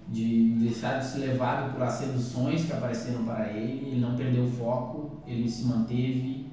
de 0.09 0.49
deixar 0.55 0.99
de 0.99 1.05
ser 1.05 1.19
levado 1.19 1.73
por 1.73 1.83
as 1.83 1.93
seduções 1.93 2.65
que 2.65 2.73
apareceram 2.73 3.23
para 3.23 3.51
ele, 3.51 3.87
ele 3.87 3.99
não 3.99 4.15
perdeu 4.15 4.45
o 4.45 4.51
foco, 4.51 5.11
ele 5.27 5.47
se 5.47 5.65
manteve 5.65 6.46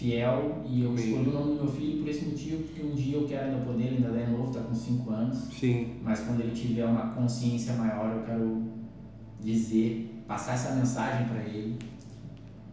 fiel 0.00 0.62
e 0.66 0.82
eu 0.82 0.94
escolhi 0.94 1.28
o 1.28 1.32
nome 1.32 1.54
do 1.54 1.64
meu 1.64 1.72
filho 1.72 1.98
por 1.98 2.08
esse 2.08 2.24
motivo, 2.24 2.62
porque 2.62 2.82
um 2.82 2.94
dia 2.94 3.16
eu 3.18 3.28
quero 3.28 3.50
ainda 3.50 3.64
poder, 3.64 3.84
ele 3.84 3.96
ainda 3.96 4.18
é 4.18 4.26
novo, 4.26 4.48
está 4.48 4.60
com 4.60 4.74
5 4.74 5.10
anos, 5.10 5.38
Sim, 5.52 5.88
mas 6.02 6.20
quando 6.20 6.40
ele 6.40 6.52
tiver 6.52 6.86
uma 6.86 7.08
consciência 7.14 7.74
maior, 7.74 8.16
eu 8.16 8.22
quero 8.24 8.62
dizer, 9.42 10.24
passar 10.26 10.54
essa 10.54 10.74
mensagem 10.74 11.28
para 11.28 11.42
ele, 11.42 11.76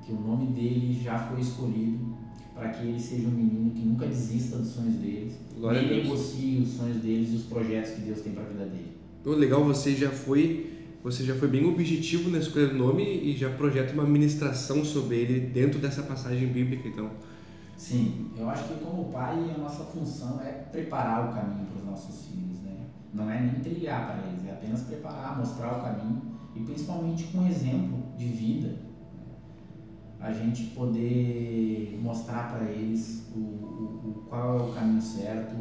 que 0.05 0.13
o 0.13 0.15
nome 0.15 0.53
dele 0.53 0.98
já 1.03 1.19
foi 1.19 1.41
escolhido 1.41 2.15
para 2.55 2.69
que 2.69 2.88
ele 2.88 3.00
seja 3.00 3.27
um 3.27 3.31
menino 3.31 3.72
que 3.72 3.81
nunca 3.81 4.07
desista 4.07 4.57
dos 4.57 4.69
sonhos 4.69 4.96
dele, 4.96 5.34
glória 5.60 5.81
nem 5.81 6.03
negocie 6.03 6.60
os 6.62 6.69
sonhos 6.69 6.98
deles 6.98 7.34
e 7.34 7.36
os 7.36 7.43
projetos 7.43 7.91
que 7.91 8.01
Deus 8.01 8.22
tem 8.22 8.31
para 8.31 8.43
a 8.43 8.48
vida 8.48 8.65
dele. 8.65 8.98
O 9.25 9.31
legal, 9.31 9.63
você 9.65 9.93
já 9.93 10.10
foi, 10.10 10.76
você 11.04 11.24
já 11.24 11.36
foi 11.36 11.48
bem 11.48 11.66
objetivo 11.66 12.30
na 12.30 12.39
escolha 12.39 12.68
do 12.68 12.75
nome 12.75 13.04
e 13.04 13.36
já 13.36 13.50
projeta 13.50 13.94
uma 13.94 14.04
ministração 14.04 14.84
sobre 14.84 15.18
ele 15.18 15.39
dentro 15.39 15.80
dessa 15.80 16.04
passagem 16.04 16.48
bíblica, 16.48 16.88
então. 16.88 17.10
Sim, 17.77 18.32
eu 18.36 18.50
acho 18.50 18.68
que 18.68 18.84
como 18.84 19.12
pai 19.12 19.36
a 19.56 19.58
nossa 19.60 19.84
função 19.84 20.42
é 20.42 20.51
preparar 20.51 21.30
o 21.30 21.34
caminho 21.34 21.68
para 21.68 21.80
os 21.80 21.86
nossos 21.86 22.25
filhos, 22.25 22.60
né? 22.62 22.88
Não 23.13 23.30
é 23.30 23.39
nem 23.39 23.62
trilhar 23.62 24.08
para 24.08 24.27
eles, 24.27 24.46
é 24.46 24.51
apenas 24.51 24.82
preparar, 24.82 25.38
mostrar 25.38 25.77
o 25.77 25.82
caminho 25.82 26.22
e 26.56 26.60
principalmente 26.62 27.25
com 27.25 27.48
exemplo 27.48 28.04
de 28.18 28.25
vida, 28.25 28.68
né? 28.68 29.36
a 30.20 30.34
gente 30.34 30.66
poder 30.72 32.00
mostrar 32.01 32.50
para 32.51 32.66
eles 32.66 33.27
o, 33.36 33.39
o, 33.39 34.01
o 34.06 34.25
qual 34.27 34.60
é 34.60 34.62
o 34.63 34.74
caminho 34.74 35.01
certo, 35.01 35.56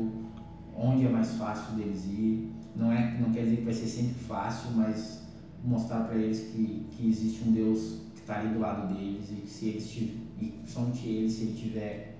onde 0.74 1.04
é 1.04 1.08
mais 1.10 1.34
fácil 1.34 1.76
deles 1.76 2.06
ir. 2.06 2.50
Não 2.74 2.90
é, 2.92 3.18
não 3.18 3.30
quer 3.32 3.44
dizer 3.44 3.56
que 3.56 3.64
vai 3.64 3.74
ser 3.74 3.86
sempre 3.86 4.14
fácil, 4.14 4.70
mas 4.74 5.25
mostrar 5.66 6.04
para 6.04 6.16
eles 6.16 6.40
que, 6.52 6.86
que 6.96 7.08
existe 7.08 7.42
um 7.46 7.52
Deus 7.52 7.98
que 8.14 8.20
está 8.20 8.38
ali 8.40 8.50
do 8.54 8.60
lado 8.60 8.94
deles 8.94 9.30
e 9.30 9.34
que 9.42 9.50
se 9.50 9.68
eles 9.68 9.96
e 10.40 10.54
somente 10.66 11.06
ele, 11.06 11.28
se 11.30 11.42
ele 11.42 11.54
tiver 11.60 12.16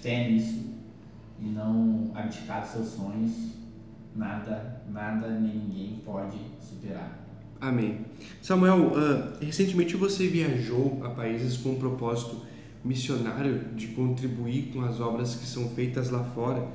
fé 0.00 0.30
nisso 0.30 0.60
e 1.40 1.46
não 1.46 2.10
abdicar 2.14 2.62
dos 2.62 2.70
seus 2.70 2.88
sonhos, 2.88 3.32
nada, 4.14 4.82
nada 4.90 5.28
nem 5.38 5.56
ninguém 5.58 6.00
pode 6.04 6.36
superar. 6.60 7.24
Amém. 7.60 8.00
Samuel, 8.42 8.92
ah, 8.96 9.36
recentemente 9.40 9.96
você 9.96 10.26
viajou 10.28 11.00
a 11.04 11.10
países 11.10 11.56
com 11.56 11.70
um 11.70 11.74
propósito 11.78 12.42
missionário 12.84 13.64
de 13.74 13.88
contribuir 13.88 14.70
com 14.72 14.82
as 14.82 15.00
obras 15.00 15.34
que 15.34 15.46
são 15.46 15.68
feitas 15.70 16.10
lá 16.10 16.22
fora. 16.22 16.66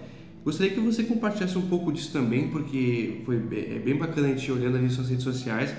Gostaria 0.43 0.73
que 0.73 0.79
você 0.79 1.03
compartilhasse 1.03 1.57
um 1.57 1.67
pouco 1.67 1.91
disso 1.91 2.11
também, 2.11 2.49
porque 2.49 3.21
foi 3.25 3.37
be- 3.39 3.75
é 3.75 3.79
bem 3.79 3.95
bacana 3.95 4.27
a 4.27 4.29
gente 4.31 4.51
olhando 4.51 4.75
ali 4.77 4.89
suas 4.89 5.09
redes 5.09 5.23
sociais, 5.23 5.73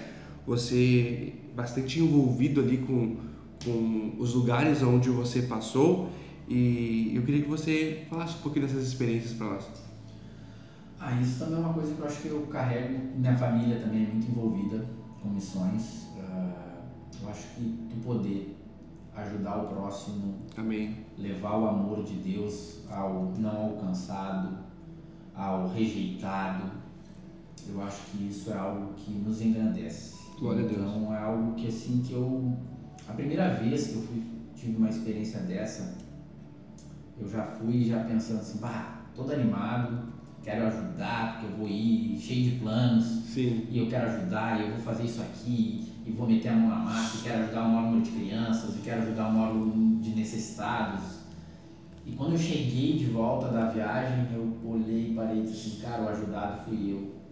você 0.46 1.32
bastante 1.54 2.00
envolvido 2.00 2.60
ali 2.60 2.78
com, 2.78 3.16
com 3.64 4.12
os 4.18 4.34
lugares 4.34 4.82
onde 4.82 5.10
você 5.10 5.42
passou 5.42 6.10
e 6.48 7.12
eu 7.14 7.22
queria 7.22 7.42
que 7.42 7.48
você 7.48 8.04
falasse 8.08 8.36
um 8.38 8.42
pouquinho 8.42 8.66
dessas 8.66 8.86
experiências 8.86 9.34
para 9.34 9.46
nós. 9.46 9.64
Ah, 10.98 11.20
isso 11.20 11.38
também 11.38 11.56
é 11.56 11.58
uma 11.58 11.74
coisa 11.74 11.94
que 11.94 12.00
eu 12.00 12.06
acho 12.06 12.22
que 12.22 12.28
eu 12.28 12.42
carrego. 12.42 12.98
Minha 13.16 13.36
família 13.36 13.80
também 13.80 14.04
é 14.04 14.06
muito 14.06 14.30
envolvida 14.30 14.86
com 15.20 15.30
missões. 15.30 16.08
Ah, 16.18 16.82
eu 17.22 17.28
acho 17.28 17.48
que 17.54 17.78
tu 17.90 17.96
poder 18.04 18.56
ajudar 19.14 19.64
o 19.64 19.68
próximo, 19.68 20.34
Amém. 20.56 20.96
levar 21.18 21.56
o 21.58 21.68
amor 21.68 22.02
de 22.02 22.14
Deus 22.14 22.80
ao 22.90 23.32
não 23.36 23.64
alcançado, 23.64 24.58
ao 25.34 25.68
rejeitado, 25.68 26.70
eu 27.68 27.82
acho 27.82 28.02
que 28.10 28.28
isso 28.28 28.50
é 28.50 28.56
algo 28.56 28.94
que 28.94 29.10
nos 29.12 29.40
engrandece. 29.40 30.21
Glória 30.42 30.64
a 30.64 30.66
Deus. 30.66 30.80
então 30.80 31.14
é 31.14 31.18
algo 31.22 31.54
que 31.54 31.68
assim 31.68 32.02
que 32.04 32.12
eu 32.14 32.52
a 33.08 33.12
primeira 33.12 33.50
vez 33.54 33.86
que 33.86 33.94
eu 33.94 34.02
fui, 34.02 34.22
tive 34.56 34.76
uma 34.76 34.88
experiência 34.88 35.38
dessa, 35.40 35.94
eu 37.16 37.28
já 37.28 37.44
fui 37.44 37.84
já 37.84 38.02
pensando 38.02 38.40
assim, 38.40 38.58
bah, 38.58 39.02
todo 39.14 39.32
animado, 39.32 40.12
quero 40.42 40.66
ajudar, 40.66 41.34
porque 41.34 41.52
eu 41.52 41.58
vou 41.58 41.68
ir 41.68 42.18
cheio 42.18 42.50
de 42.50 42.58
planos, 42.58 43.04
Sim. 43.04 43.68
e 43.70 43.78
eu 43.78 43.86
quero 43.88 44.10
ajudar, 44.10 44.58
e 44.58 44.64
eu 44.64 44.70
vou 44.70 44.80
fazer 44.80 45.04
isso 45.04 45.22
aqui, 45.22 45.92
e 46.04 46.10
vou 46.10 46.26
meter 46.26 46.48
a 46.48 46.56
mão 46.56 46.70
na 46.70 46.76
massa, 46.76 47.18
e 47.18 47.22
quero 47.22 47.44
ajudar 47.44 47.62
o 47.62 47.68
maior 47.68 47.84
número 47.84 48.02
de 48.02 48.10
crianças, 48.10 48.76
e 48.76 48.78
quero 48.80 49.02
ajudar 49.02 49.28
o 49.28 49.32
maior 49.32 49.54
número 49.54 50.00
de 50.00 50.10
necessitados. 50.10 51.18
E 52.04 52.12
quando 52.16 52.32
eu 52.32 52.38
cheguei 52.38 52.98
de 52.98 53.04
volta 53.04 53.46
da 53.48 53.68
viagem, 53.68 54.26
eu 54.34 54.56
olhei 54.64 55.10
e 55.10 55.14
parei 55.14 55.38
e 55.38 55.42
disse 55.42 55.68
assim, 55.68 55.80
cara, 55.82 56.02
o 56.02 56.08
ajudado 56.08 56.64
fui 56.64 56.90
eu. 56.90 57.22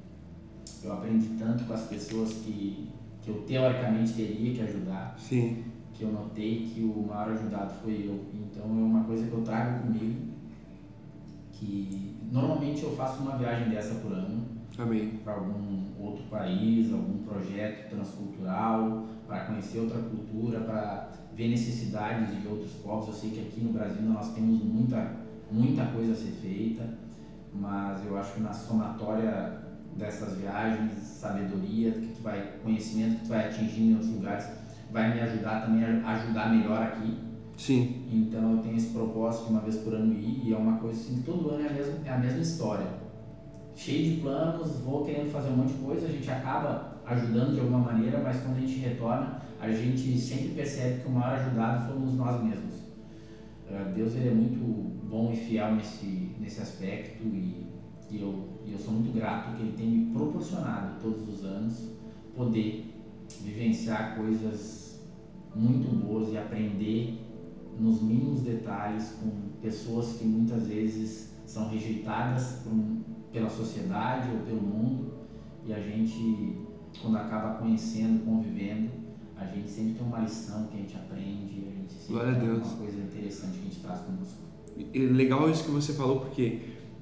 Eu 0.82 0.92
aprendi 0.94 1.26
tanto 1.38 1.64
com 1.64 1.74
as 1.74 1.82
pessoas 1.82 2.32
que, 2.32 2.88
que 3.30 3.38
eu 3.38 3.42
teoricamente 3.42 4.12
teria 4.14 4.54
que 4.54 4.62
ajudar, 4.62 5.14
Sim. 5.16 5.64
que 5.92 6.02
eu 6.02 6.12
notei 6.12 6.66
que 6.66 6.82
o 6.82 7.06
maior 7.06 7.30
ajudado 7.30 7.72
foi 7.82 8.06
eu. 8.06 8.24
Então 8.34 8.64
é 8.64 8.84
uma 8.84 9.04
coisa 9.04 9.26
que 9.26 9.32
eu 9.32 9.42
trago 9.42 9.86
comigo, 9.86 10.30
que 11.52 12.16
normalmente 12.30 12.82
eu 12.82 12.96
faço 12.96 13.22
uma 13.22 13.36
viagem 13.36 13.68
dessa 13.68 13.94
por 13.96 14.12
ano, 14.12 14.48
para 15.22 15.34
algum 15.34 15.84
outro 15.98 16.24
país, 16.30 16.92
algum 16.92 17.18
projeto 17.18 17.90
transcultural, 17.90 19.06
para 19.26 19.44
conhecer 19.44 19.80
outra 19.80 19.98
cultura, 19.98 20.60
para 20.60 21.10
ver 21.34 21.48
necessidades 21.48 22.40
de 22.40 22.48
outros 22.48 22.72
povos. 22.74 23.08
Eu 23.08 23.14
sei 23.14 23.30
que 23.30 23.40
aqui 23.40 23.60
no 23.60 23.72
Brasil 23.72 24.02
nós 24.02 24.32
temos 24.32 24.62
muita, 24.62 25.16
muita 25.50 25.84
coisa 25.86 26.12
a 26.12 26.16
ser 26.16 26.32
feita, 26.40 26.88
mas 27.52 28.06
eu 28.06 28.16
acho 28.16 28.34
que 28.34 28.40
na 28.40 28.52
somatória 28.52 29.69
dessas 29.96 30.36
viagens, 30.36 30.92
sabedoria, 31.02 31.92
que 31.92 32.08
tu 32.08 32.22
vai, 32.22 32.54
conhecimento 32.62 33.16
que 33.16 33.24
tu 33.24 33.28
vai 33.28 33.48
atingindo 33.48 33.90
em 33.90 33.92
outros 33.94 34.10
lugares, 34.10 34.48
vai 34.90 35.14
me 35.14 35.20
ajudar 35.20 35.62
também 35.62 35.84
a 35.84 36.08
ajudar 36.10 36.54
melhor 36.54 36.82
aqui. 36.82 37.18
Sim. 37.56 38.06
Então 38.10 38.56
eu 38.56 38.62
tenho 38.62 38.76
esse 38.76 38.88
propósito 38.88 39.46
de 39.46 39.50
uma 39.50 39.60
vez 39.60 39.76
por 39.76 39.94
ano 39.94 40.14
ir 40.14 40.42
e 40.44 40.52
é 40.52 40.56
uma 40.56 40.78
coisa 40.78 40.98
assim 40.98 41.16
que 41.16 41.22
todo 41.22 41.50
ano 41.50 41.64
é 41.64 41.68
a 41.68 41.72
mesma, 41.72 41.94
é 42.06 42.10
a 42.10 42.18
mesma 42.18 42.40
história. 42.40 42.86
Cheio 43.74 44.14
de 44.14 44.20
planos, 44.22 44.80
vou 44.80 45.04
querendo 45.04 45.30
fazer 45.30 45.50
um 45.50 45.56
monte 45.56 45.72
de 45.72 45.82
coisa, 45.82 46.06
a 46.06 46.10
gente 46.10 46.30
acaba 46.30 47.00
ajudando 47.06 47.54
de 47.54 47.60
alguma 47.60 47.78
maneira, 47.78 48.20
mas 48.22 48.40
quando 48.40 48.56
a 48.56 48.60
gente 48.60 48.78
retorna, 48.78 49.42
a 49.60 49.70
gente 49.70 50.18
sempre 50.18 50.48
percebe 50.48 51.02
que 51.02 51.08
o 51.08 51.10
maior 51.10 51.38
ajudado 51.38 51.92
fomos 51.92 52.14
nós 52.14 52.42
mesmos. 52.42 52.74
Eh, 53.70 53.92
Deus 53.94 54.14
ele 54.14 54.28
é 54.28 54.34
muito 54.34 54.90
bom 55.08 55.32
e 55.32 55.36
fiel 55.36 55.74
nesse, 55.74 56.34
nesse 56.40 56.60
aspecto 56.60 57.24
e, 57.24 57.66
e 58.10 58.20
eu, 58.20 58.48
e 58.66 58.72
eu 58.72 58.78
sou 58.78 58.94
muito 58.94 59.12
grato 59.14 59.56
que 59.56 59.62
Ele 59.62 59.72
tem 59.76 59.86
me 59.88 60.12
proporcionado 60.12 61.00
todos 61.00 61.28
os 61.28 61.44
anos 61.44 61.90
poder 62.36 62.86
vivenciar 63.42 64.16
coisas 64.16 65.00
muito 65.54 65.88
boas 66.04 66.32
e 66.32 66.38
aprender 66.38 67.18
nos 67.78 68.02
mínimos 68.02 68.42
detalhes 68.42 69.16
com 69.22 69.30
pessoas 69.60 70.14
que 70.18 70.24
muitas 70.24 70.66
vezes 70.66 71.32
são 71.46 71.68
rejeitadas 71.68 72.64
um- 72.66 73.00
pela 73.32 73.48
sociedade 73.48 74.28
ou 74.32 74.38
pelo 74.44 74.60
mundo 74.60 75.12
e 75.66 75.72
a 75.72 75.80
gente 75.80 76.56
quando 77.00 77.16
acaba 77.18 77.54
conhecendo, 77.58 78.24
convivendo, 78.24 78.90
a 79.36 79.44
gente 79.46 79.70
sempre 79.70 79.94
tem 79.94 80.04
uma 80.06 80.18
lição 80.18 80.66
que 80.66 80.76
a 80.76 80.80
gente 80.80 80.96
aprende, 80.96 81.64
a 81.68 81.70
gente 81.80 81.92
sempre 81.92 82.12
Glória 82.14 82.34
tem 82.34 82.48
Deus. 82.48 82.66
uma 82.66 82.76
coisa 82.78 82.98
interessante 82.98 83.52
que 83.52 83.60
a 83.60 83.62
gente 83.70 83.80
traz 83.80 84.00
conosco. 84.00 84.38
Legal 84.94 85.48
isso 85.48 85.64
que 85.64 85.70
você 85.70 85.92
falou, 85.92 86.20
porque 86.20 86.60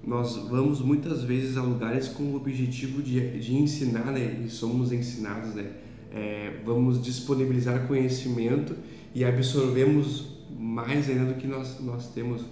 nós 0.08 0.36
vamos 0.48 0.80
muitas 0.80 1.22
vezes 1.22 1.58
a 1.58 1.62
lugares 1.62 2.08
com 2.08 2.22
o 2.22 2.36
objetivo 2.36 3.02
de, 3.02 3.38
de 3.38 3.54
ensinar, 3.54 4.10
né? 4.10 4.42
E 4.42 4.48
somos 4.48 4.90
ensinados, 4.90 5.54
né? 5.54 5.66
É, 6.10 6.62
vamos 6.64 7.02
disponibilizar 7.02 7.86
conhecimento 7.86 8.74
e 9.14 9.22
absorvemos 9.22 10.38
mais 10.58 11.10
ainda 11.10 11.26
do 11.26 11.34
que 11.34 11.46
nós, 11.46 11.78
nós 11.80 12.08
temos. 12.14 12.42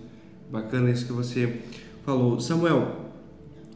Bacana 0.52 0.90
isso 0.90 1.06
que 1.06 1.12
você 1.12 1.62
falou. 2.04 2.38
Samuel, 2.38 3.10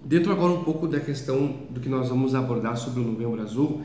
dentro 0.04 0.30
agora 0.30 0.52
um 0.52 0.62
pouco 0.62 0.86
da 0.86 1.00
questão 1.00 1.60
do 1.70 1.80
que 1.80 1.88
nós 1.88 2.10
vamos 2.10 2.34
abordar 2.34 2.76
sobre 2.76 3.00
o 3.00 3.04
Novembro 3.04 3.40
Azul, 3.40 3.80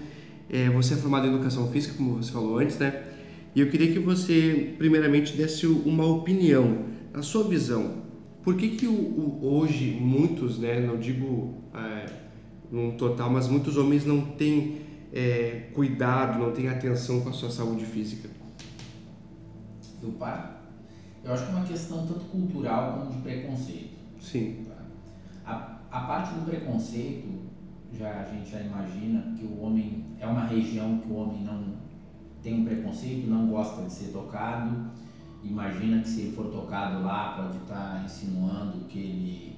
é, 0.49 0.69
você 0.69 0.95
é 0.95 0.97
formado 0.97 1.25
em 1.25 1.29
Educação 1.29 1.71
Física, 1.71 1.93
como 1.95 2.21
você 2.21 2.33
falou 2.33 2.59
antes, 2.59 2.77
né? 2.77 3.01
E 3.55 3.61
eu 3.61 3.69
queria 3.69 3.93
que 3.93 3.99
você, 3.99 4.75
primeiramente, 4.77 5.37
desse 5.37 5.65
uma 5.65 6.05
opinião, 6.05 6.79
a 7.13 7.21
sua 7.21 7.45
visão. 7.45 8.04
Por 8.45 8.55
que 8.55 8.77
que 8.77 8.85
o, 8.85 8.93
o, 8.93 9.55
hoje 9.57 9.97
muitos, 9.99 10.59
né, 10.59 10.79
não 10.79 10.99
digo 10.99 11.63
é, 11.73 12.05
num 12.71 12.95
total, 12.95 13.27
mas 13.27 13.47
muitos 13.47 13.75
homens 13.75 14.05
não 14.05 14.21
têm 14.21 14.81
é, 15.11 15.71
cuidado, 15.73 16.37
não 16.37 16.51
têm 16.51 16.69
atenção 16.69 17.21
com 17.21 17.29
a 17.29 17.33
sua 17.33 17.49
saúde 17.49 17.83
física? 17.83 18.29
Do 19.99 20.11
pai? 20.11 20.57
Eu 21.23 21.33
acho 21.33 21.47
que 21.47 21.51
é 21.53 21.55
uma 21.55 21.65
questão 21.65 22.05
tanto 22.05 22.25
cultural 22.25 22.99
como 22.99 23.11
de 23.11 23.21
preconceito. 23.23 23.95
Sim. 24.21 24.63
A, 25.43 25.79
a 25.89 25.99
parte 26.01 26.35
do 26.35 26.45
preconceito, 26.45 27.27
já 27.97 28.21
a 28.21 28.23
gente 28.25 28.47
já 28.47 28.59
imagina 28.59 29.35
que 29.35 29.43
o 29.43 29.59
homem 29.59 30.05
é 30.19 30.27
uma 30.27 30.45
região 30.45 30.99
que 30.99 31.09
o 31.09 31.15
homem 31.15 31.43
não 31.43 31.63
tem 32.43 32.61
um 32.61 32.63
preconceito, 32.63 33.27
não 33.27 33.47
gosta 33.47 33.81
de 33.81 33.91
ser 33.91 34.11
tocado. 34.11 34.91
Imagina 35.45 36.01
que 36.01 36.09
se 36.09 36.21
ele 36.21 36.35
for 36.35 36.47
tocado 36.47 37.03
lá, 37.03 37.35
pode 37.37 37.57
estar 37.57 38.03
insinuando 38.03 38.85
que 38.85 38.99
ele, 38.99 39.55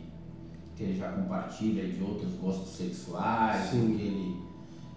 que 0.76 0.84
ele 0.84 0.98
já 0.98 1.12
compartilha 1.12 1.88
de 1.88 2.04
outros 2.04 2.34
gostos 2.34 2.76
sexuais, 2.76 3.70
que 3.70 3.78
ele, 3.78 4.42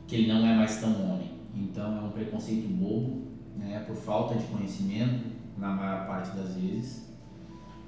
que 0.06 0.16
ele 0.16 0.32
não 0.32 0.44
é 0.47 0.56
mais 0.56 0.80
tão 0.80 0.90
homem. 0.90 1.30
Então 1.54 1.97
é 1.97 2.00
um 2.00 2.11
preconceito 2.11 2.68
bobo, 2.68 3.23
né, 3.56 3.85
por 3.87 3.97
falta 3.97 4.35
de 4.35 4.44
conhecimento, 4.47 5.25
na 5.56 5.68
maior 5.68 6.06
parte 6.06 6.37
das 6.37 6.54
vezes. 6.54 7.09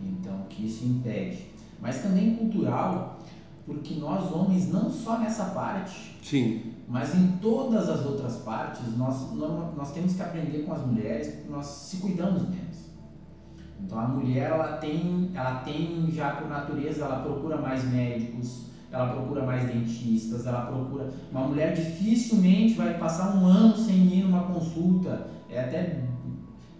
Então 0.00 0.46
que 0.48 0.66
isso 0.66 0.84
impede 0.84 1.52
mas 1.82 2.00
também 2.00 2.36
cultural, 2.36 3.18
porque 3.66 3.94
nós 3.94 4.32
homens, 4.32 4.72
não 4.72 4.88
só 4.88 5.18
nessa 5.18 5.46
parte, 5.46 6.16
Sim. 6.22 6.74
mas 6.88 7.12
em 7.12 7.32
todas 7.38 7.88
as 7.88 8.06
outras 8.06 8.36
partes, 8.36 8.96
nós, 8.96 9.32
nós 9.32 9.92
temos 9.92 10.14
que 10.14 10.22
aprender 10.22 10.60
com 10.60 10.72
as 10.72 10.86
mulheres, 10.86 11.34
porque 11.34 11.50
nós 11.50 11.66
se 11.66 11.96
cuidamos 11.96 12.42
menos. 12.42 12.61
Então 13.84 13.98
a 13.98 14.06
mulher, 14.08 14.50
ela 14.50 14.76
tem, 14.76 15.30
ela 15.34 15.56
tem 15.56 16.08
já 16.10 16.30
por 16.30 16.48
natureza, 16.48 17.04
ela 17.04 17.20
procura 17.20 17.56
mais 17.56 17.84
médicos, 17.90 18.66
ela 18.90 19.08
procura 19.08 19.44
mais 19.44 19.64
dentistas, 19.64 20.46
ela 20.46 20.66
procura. 20.66 21.10
Uma 21.30 21.48
mulher 21.48 21.74
dificilmente 21.74 22.74
vai 22.74 22.98
passar 22.98 23.36
um 23.36 23.46
ano 23.46 23.76
sem 23.76 23.96
ir 23.96 24.24
numa 24.24 24.44
consulta. 24.44 25.28
É 25.50 25.60
até 25.60 26.00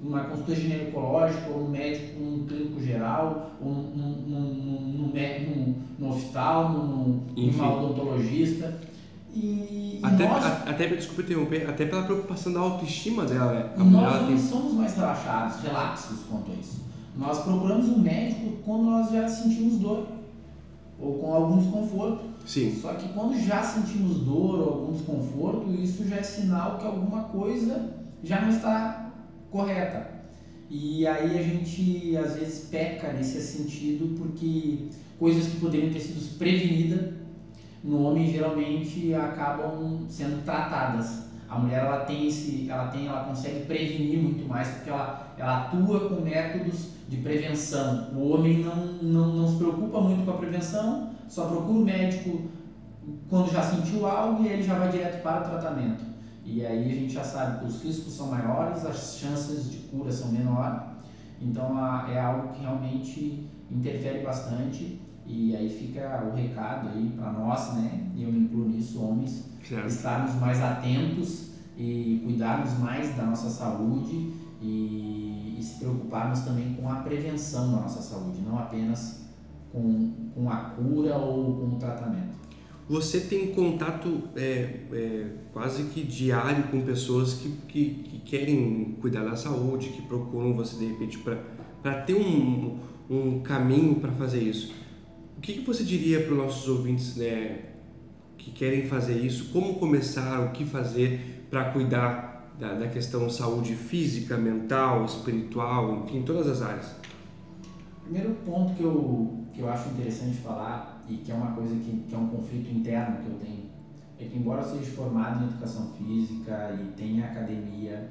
uma 0.03 0.25
consulta 0.25 0.55
ginecológica, 0.55 1.49
ou 1.51 1.65
um 1.65 1.71
médico, 1.71 2.21
um 2.21 2.47
clínico 2.47 2.83
geral, 2.83 3.53
ou 3.61 3.69
um, 3.69 3.73
um, 3.73 5.05
um, 5.09 5.75
no 5.99 6.11
hospital, 6.11 6.71
num, 6.71 7.23
numa 7.37 7.77
odontologista. 7.77 8.81
E, 9.35 9.99
até, 10.03 10.29
nós, 10.29 10.45
a, 10.45 10.49
até, 10.69 10.89
desculpa 10.89 11.23
interromper, 11.23 11.69
até 11.69 11.87
pela 11.87 12.03
preocupação 12.03 12.53
da 12.53 12.61
autoestima 12.61 13.25
dela, 13.25 13.53
né? 13.53 13.71
A 13.79 13.85
nós 13.85 14.41
somos 14.41 14.75
mais 14.75 14.95
relaxados, 14.95 15.63
relaxos 15.63 16.19
quanto 16.29 16.53
a 16.53 16.55
isso. 16.55 16.92
Nós 17.17 17.43
procuramos 17.43 17.89
um 17.89 17.99
médico 17.99 18.57
quando 18.65 18.85
nós 18.85 19.11
já 19.11 19.29
sentimos 19.29 19.79
dor 19.79 20.07
ou 20.99 21.19
com 21.19 21.35
algum 21.35 21.59
desconforto. 21.59 22.25
Sim. 22.47 22.79
Só 22.81 22.95
que 22.95 23.09
quando 23.11 23.39
já 23.39 23.63
sentimos 23.63 24.19
dor 24.19 24.61
ou 24.61 24.69
algum 24.69 24.93
desconforto, 24.93 25.71
isso 25.71 26.09
já 26.09 26.17
é 26.17 26.23
sinal 26.23 26.79
que 26.79 26.87
alguma 26.87 27.25
coisa 27.25 27.91
já 28.23 28.41
não 28.41 28.51
está 28.51 29.13
correta. 29.51 30.11
E 30.71 31.07
aí 31.07 31.39
a 31.39 31.43
gente 31.43 32.17
às 32.17 32.35
vezes 32.37 32.69
peca 32.71 33.13
nesse 33.13 33.41
sentido 33.43 34.17
porque 34.17 34.89
coisas 35.19 35.49
que 35.49 35.61
poderiam 35.61 35.93
ter 35.93 36.01
sido 36.01 36.39
prevenidas 36.39 37.13
no 37.85 38.03
homem 38.05 38.31
geralmente 38.31 39.13
acabam 39.13 40.07
sendo 40.09 40.43
tratadas. 40.45 41.25
A 41.49 41.59
mulher 41.59 41.85
ela 41.85 42.01
tem 42.07 42.27
esse, 42.27 42.71
ela 42.71 42.87
tem, 42.87 43.07
ela 43.07 43.25
consegue 43.25 43.67
prevenir 43.67 44.19
muito 44.19 44.49
mais 44.49 44.69
porque 44.69 44.89
ela, 44.89 45.35
ela 45.37 45.67
atua 45.67 46.09
com 46.09 46.23
métodos 46.23 46.93
de 47.13 47.19
prevenção. 47.19 48.09
O 48.15 48.31
homem 48.31 48.65
não, 48.65 48.75
não, 49.03 49.37
não 49.37 49.49
se 49.49 49.57
preocupa 49.57 50.01
muito 50.01 50.25
com 50.25 50.31
a 50.31 50.39
prevenção, 50.39 51.11
só 51.29 51.47
procura 51.47 51.79
o 51.79 51.85
médico 51.85 52.49
quando 53.29 53.53
já 53.53 53.63
sentiu 53.63 54.07
algo 54.07 54.43
e 54.43 54.49
ele 54.49 54.63
já 54.63 54.79
vai 54.79 54.91
direto 54.91 55.23
para 55.23 55.43
o 55.43 55.45
tratamento. 55.45 56.03
E 56.45 56.65
aí 56.65 56.91
a 56.91 56.95
gente 56.95 57.13
já 57.13 57.23
sabe 57.23 57.61
que 57.61 57.67
os 57.67 57.83
riscos 57.83 58.15
são 58.15 58.29
maiores, 58.29 58.85
as 58.87 59.19
chances 59.19 59.71
de 59.71 59.79
cura 59.89 60.11
são 60.11 60.33
menores. 60.33 60.81
Então 61.41 61.79
é 62.09 62.19
algo 62.19 62.55
que 62.55 62.63
realmente 62.63 63.47
interfere 63.71 64.25
bastante 64.25 64.99
e 65.27 65.55
aí 65.55 65.69
fica 65.69 66.25
o 66.25 66.35
recado 66.35 66.89
aí 66.89 67.13
para 67.17 67.31
nós, 67.33 67.75
né? 67.75 68.07
E 68.17 68.23
eu 68.23 68.33
me 68.33 68.41
incluo 68.41 68.69
nisso, 68.69 69.03
homens, 69.03 69.49
certo. 69.63 69.87
estarmos 69.87 70.35
mais 70.37 70.63
atentos 70.63 71.51
e 71.77 72.23
cuidarmos 72.25 72.79
mais 72.79 73.15
da 73.17 73.25
nossa 73.25 73.49
saúde 73.49 74.33
e, 74.61 75.32
e, 75.63 75.65
se 75.65 75.79
preocuparmos 75.79 76.41
também 76.41 76.75
com 76.75 76.89
a 76.89 76.97
prevenção 76.97 77.71
da 77.71 77.83
nossa 77.83 78.03
saúde, 78.03 78.41
não 78.41 78.59
apenas 78.59 79.23
com, 79.71 80.13
com 80.35 80.51
a 80.51 80.57
cura 80.57 81.17
ou 81.17 81.55
com 81.55 81.77
o 81.77 81.79
tratamento. 81.79 82.43
Você 82.89 83.21
tem 83.21 83.55
contato 83.55 84.25
é, 84.35 84.81
é, 84.93 85.27
quase 85.53 85.85
que 85.85 86.03
diário 86.03 86.65
com 86.65 86.83
pessoas 86.83 87.35
que, 87.35 87.49
que, 87.69 87.85
que, 88.03 88.19
querem 88.19 88.97
cuidar 89.01 89.25
da 89.25 89.37
saúde, 89.37 89.91
que 89.91 90.03
procuram 90.03 90.53
você 90.53 90.77
de 90.77 90.87
repente 90.87 91.19
para 91.83 92.03
ter 92.03 92.15
um, 92.15 92.79
um 93.09 93.41
caminho 93.41 93.95
para 93.95 94.11
fazer 94.13 94.43
isso. 94.43 94.75
O 95.39 95.41
que, 95.41 95.55
que 95.55 95.61
você 95.61 95.85
diria 95.85 96.21
para 96.23 96.33
os 96.33 96.39
nossos 96.39 96.69
ouvintes 96.69 97.17
né, 97.17 97.61
que 98.37 98.51
querem 98.51 98.87
fazer 98.87 99.15
isso? 99.15 99.51
Como 99.53 99.75
começar? 99.75 100.41
O 100.41 100.51
que 100.51 100.65
fazer 100.65 101.47
para 101.49 101.71
cuidar 101.71 102.32
da, 102.63 102.75
da 102.75 102.87
questão 102.87 103.29
saúde 103.29 103.75
física, 103.75 104.37
mental, 104.37 105.05
espiritual, 105.05 106.05
enfim, 106.05 106.23
todas 106.23 106.47
as 106.47 106.63
áreas? 106.63 106.95
Primeiro 108.05 108.37
ponto 108.47 108.75
que 108.75 108.85
eu, 108.85 109.43
que 109.53 109.61
eu 109.61 109.69
acho 109.69 109.89
interessante 109.89 110.37
falar 110.37 111.03
e 111.09 111.17
que 111.17 111.33
é 111.33 111.35
uma 111.35 111.51
coisa 111.57 111.75
que, 111.75 112.05
que 112.09 112.15
é 112.15 112.19
um 112.19 112.29
conflito 112.29 112.73
interno 112.73 113.17
que 113.17 113.27
eu 113.27 113.39
tenho, 113.41 113.65
é 114.17 114.25
que 114.27 114.39
embora 114.39 114.63
eu 114.63 114.79
seja 114.79 114.93
formado 114.93 115.43
em 115.43 115.49
educação 115.49 115.91
física 115.99 116.79
e 116.81 116.93
tenha 116.93 117.25
academia, 117.25 118.09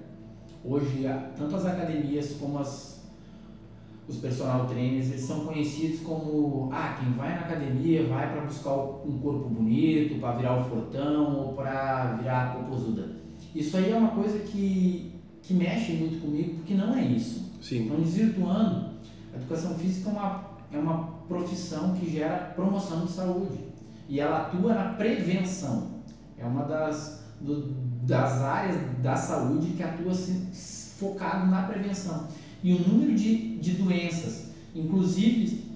hoje 0.65 1.05
tanto 1.37 1.55
as 1.55 1.65
academias 1.65 2.33
como 2.33 2.59
as, 2.59 3.09
os 4.05 4.17
personal 4.17 4.67
trainers 4.67 5.11
eles 5.11 5.21
são 5.21 5.45
conhecidos 5.45 6.01
como 6.01 6.69
ah 6.73 6.97
quem 6.99 7.13
vai 7.13 7.35
na 7.35 7.41
academia 7.41 8.05
vai 8.05 8.33
para 8.33 8.41
buscar 8.41 8.75
um 8.75 9.17
corpo 9.21 9.47
bonito, 9.47 10.19
para 10.19 10.33
virar 10.33 10.59
o 10.59 10.65
fortão 10.65 11.37
ou 11.37 11.53
para 11.53 12.17
virar 12.17 12.51
a 12.51 12.55
popozuda. 12.55 13.20
Isso 13.53 13.75
aí 13.77 13.91
é 13.91 13.95
uma 13.95 14.11
coisa 14.11 14.39
que, 14.39 15.13
que 15.43 15.53
mexe 15.53 15.93
muito 15.93 16.21
comigo 16.21 16.55
porque 16.55 16.73
não 16.73 16.95
é 16.95 17.03
isso. 17.03 17.51
Sim. 17.61 17.85
Então 17.85 17.99
desvirtuando, 18.01 18.91
a 19.33 19.37
educação 19.37 19.75
física 19.75 20.09
é 20.09 20.13
uma 20.13 20.51
é 20.73 20.77
uma 20.77 21.03
profissão 21.27 21.93
que 21.93 22.09
gera 22.09 22.53
promoção 22.55 23.05
de 23.05 23.11
saúde 23.11 23.57
e 24.07 24.19
ela 24.19 24.43
atua 24.43 24.73
na 24.73 24.93
prevenção. 24.93 26.01
É 26.37 26.45
uma 26.45 26.63
das, 26.63 27.23
do, 27.39 27.73
das 28.03 28.41
áreas 28.41 28.77
da 29.01 29.15
saúde 29.15 29.73
que 29.73 29.83
atua 29.83 30.11
assim, 30.11 30.49
focado 30.97 31.49
na 31.51 31.63
prevenção. 31.63 32.27
E 32.63 32.73
o 32.73 32.87
número 32.87 33.15
de, 33.15 33.57
de 33.57 33.73
doenças, 33.73 34.51
inclusive 34.73 35.69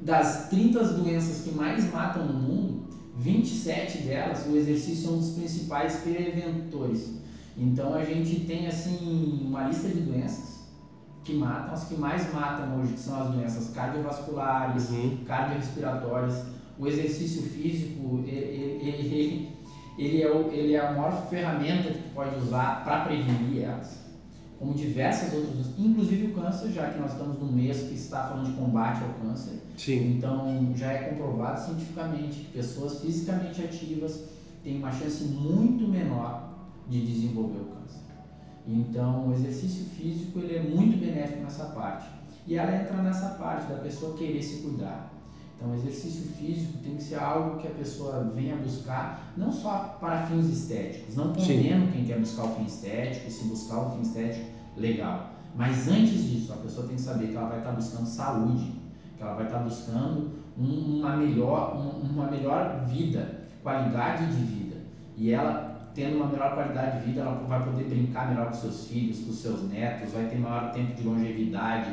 das 0.00 0.48
30 0.48 0.82
doenças 0.94 1.42
que 1.44 1.54
mais 1.54 1.92
matam 1.92 2.26
no 2.26 2.34
mundo, 2.34 2.89
27 3.20 3.98
delas, 3.98 4.46
o 4.46 4.56
exercício 4.56 5.10
é 5.10 5.12
um 5.12 5.18
dos 5.18 5.30
principais 5.32 5.96
preventores. 5.96 7.20
Então 7.56 7.92
a 7.92 8.02
gente 8.02 8.40
tem 8.46 8.66
assim 8.66 9.42
uma 9.44 9.64
lista 9.64 9.88
de 9.88 10.00
doenças 10.00 10.60
que 11.22 11.34
matam, 11.34 11.74
as 11.74 11.84
que 11.84 11.96
mais 11.96 12.32
matam 12.32 12.80
hoje, 12.80 12.94
que 12.94 13.00
são 13.00 13.20
as 13.20 13.34
doenças 13.34 13.74
cardiovasculares, 13.74 14.88
uhum. 14.90 15.18
cardiorrespiratórias. 15.26 16.44
O 16.78 16.86
exercício 16.86 17.42
físico, 17.42 18.24
ele, 18.26 18.80
ele, 18.82 19.52
ele, 19.98 20.22
é 20.22 20.32
o, 20.32 20.50
ele 20.50 20.72
é 20.72 20.80
a 20.80 20.92
maior 20.92 21.28
ferramenta 21.28 21.90
que 21.90 21.98
tu 21.98 22.14
pode 22.14 22.34
usar 22.36 22.82
para 22.82 23.04
prevenir 23.04 23.64
elas. 23.64 23.98
Como 24.60 24.74
diversas 24.74 25.32
outras, 25.32 25.68
inclusive 25.78 26.26
o 26.26 26.34
câncer, 26.34 26.70
já 26.70 26.90
que 26.90 27.00
nós 27.00 27.12
estamos 27.12 27.38
no 27.38 27.50
mês 27.50 27.78
que 27.78 27.94
está 27.94 28.28
falando 28.28 28.44
de 28.44 28.52
combate 28.52 29.02
ao 29.02 29.14
câncer. 29.14 29.58
Sim. 29.74 30.18
Então 30.18 30.72
já 30.76 30.92
é 30.92 31.08
comprovado 31.08 31.64
cientificamente 31.64 32.40
que 32.40 32.52
pessoas 32.52 33.00
fisicamente 33.00 33.62
ativas 33.62 34.24
têm 34.62 34.76
uma 34.76 34.92
chance 34.92 35.24
muito 35.24 35.88
menor 35.88 36.50
de 36.90 37.00
desenvolver 37.00 37.60
o 37.60 37.64
câncer. 37.64 38.00
Então, 38.68 39.28
o 39.28 39.32
exercício 39.32 39.86
físico 39.86 40.38
ele 40.40 40.56
é 40.56 40.62
muito 40.62 40.98
benéfico 40.98 41.42
nessa 41.42 41.64
parte. 41.66 42.06
E 42.46 42.56
ela 42.56 42.82
entra 42.82 43.02
nessa 43.02 43.30
parte 43.30 43.66
da 43.66 43.78
pessoa 43.78 44.16
querer 44.16 44.42
se 44.42 44.60
cuidar. 44.62 45.10
Então, 45.60 45.72
o 45.72 45.74
exercício 45.74 46.22
físico 46.32 46.78
tem 46.78 46.96
que 46.96 47.02
ser 47.02 47.16
algo 47.16 47.58
que 47.58 47.68
a 47.68 47.70
pessoa 47.70 48.32
venha 48.34 48.56
buscar, 48.56 49.30
não 49.36 49.52
só 49.52 49.98
para 50.00 50.22
fins 50.26 50.46
estéticos. 50.46 51.14
Não 51.14 51.34
condeno 51.34 51.92
quem 51.92 52.06
quer 52.06 52.18
buscar 52.18 52.44
o 52.44 52.54
fim 52.54 52.64
estético, 52.64 53.30
se 53.30 53.44
buscar 53.44 53.78
o 53.80 53.90
fim 53.90 54.00
estético, 54.00 54.46
legal. 54.74 55.32
Mas 55.54 55.86
antes 55.86 56.30
disso, 56.30 56.54
a 56.54 56.56
pessoa 56.56 56.86
tem 56.86 56.96
que 56.96 57.02
saber 57.02 57.28
que 57.28 57.36
ela 57.36 57.48
vai 57.48 57.58
estar 57.58 57.72
buscando 57.72 58.06
saúde, 58.06 58.72
que 59.18 59.22
ela 59.22 59.34
vai 59.34 59.44
estar 59.44 59.58
buscando 59.58 60.30
uma 60.56 61.16
melhor, 61.18 61.76
uma 62.02 62.30
melhor 62.30 62.86
vida, 62.86 63.40
qualidade 63.62 64.34
de 64.34 64.42
vida. 64.42 64.76
E 65.14 65.30
ela, 65.30 65.90
tendo 65.94 66.16
uma 66.16 66.26
melhor 66.28 66.54
qualidade 66.54 67.00
de 67.00 67.06
vida, 67.06 67.20
ela 67.20 67.34
vai 67.46 67.62
poder 67.62 67.84
brincar 67.84 68.30
melhor 68.30 68.46
com 68.46 68.54
seus 68.54 68.86
filhos, 68.86 69.20
com 69.20 69.32
seus 69.32 69.68
netos, 69.68 70.12
vai 70.12 70.24
ter 70.24 70.38
maior 70.38 70.72
tempo 70.72 70.94
de 70.94 71.02
longevidade, 71.02 71.90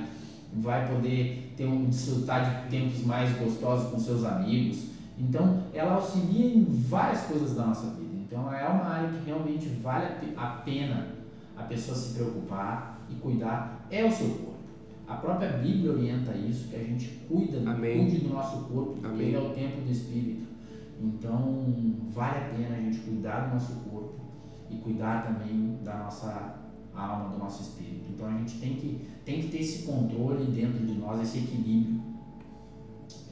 vai 0.53 0.87
poder 0.87 1.53
ter 1.55 1.65
um, 1.65 1.85
desfrutar 1.85 2.63
de 2.63 2.69
tempos 2.69 3.05
mais 3.05 3.35
gostosos 3.37 3.91
com 3.91 3.99
seus 3.99 4.23
amigos. 4.23 4.87
Então, 5.17 5.63
ela 5.73 5.95
auxilia 5.95 6.55
em 6.55 6.65
várias 6.65 7.21
coisas 7.21 7.55
da 7.55 7.65
nossa 7.65 7.87
vida. 7.91 8.15
Então, 8.25 8.53
é 8.53 8.67
uma 8.67 8.85
área 8.85 9.09
que 9.09 9.25
realmente 9.25 9.67
vale 9.81 10.07
a 10.35 10.45
pena 10.63 11.07
a 11.55 11.63
pessoa 11.63 11.97
se 11.97 12.13
preocupar 12.13 13.01
e 13.09 13.15
cuidar. 13.15 13.85
É 13.89 14.05
o 14.05 14.11
seu 14.11 14.29
corpo. 14.29 14.57
A 15.07 15.15
própria 15.15 15.53
Bíblia 15.53 15.93
orienta 15.93 16.33
isso, 16.33 16.67
que 16.67 16.75
a 16.75 16.83
gente 16.83 17.07
cuida, 17.27 17.57
Amém. 17.69 18.09
cuide 18.09 18.25
do 18.25 18.33
nosso 18.33 18.65
corpo, 18.65 18.93
porque 18.93 19.07
Amém. 19.07 19.27
ele 19.27 19.35
é 19.37 19.39
o 19.39 19.49
templo 19.51 19.81
do 19.81 19.91
Espírito. 19.91 20.47
Então, 21.01 21.65
vale 22.11 22.37
a 22.37 22.49
pena 22.49 22.75
a 22.75 22.81
gente 22.81 22.99
cuidar 22.99 23.47
do 23.47 23.53
nosso 23.53 23.73
corpo 23.89 24.15
e 24.69 24.75
cuidar 24.77 25.23
também 25.25 25.79
da 25.83 25.97
nossa 25.97 26.56
alma, 26.97 27.29
do 27.29 27.37
nosso 27.37 27.61
espírito. 27.61 28.05
Então, 28.13 28.27
a 28.27 28.31
gente 28.31 28.59
tem 28.59 28.75
que, 28.75 29.07
tem 29.25 29.41
que 29.41 29.49
ter 29.49 29.59
esse 29.59 29.83
controle 29.83 30.45
dentro 30.45 30.85
de 30.85 30.93
nós, 30.93 31.21
esse 31.21 31.39
equilíbrio. 31.39 32.01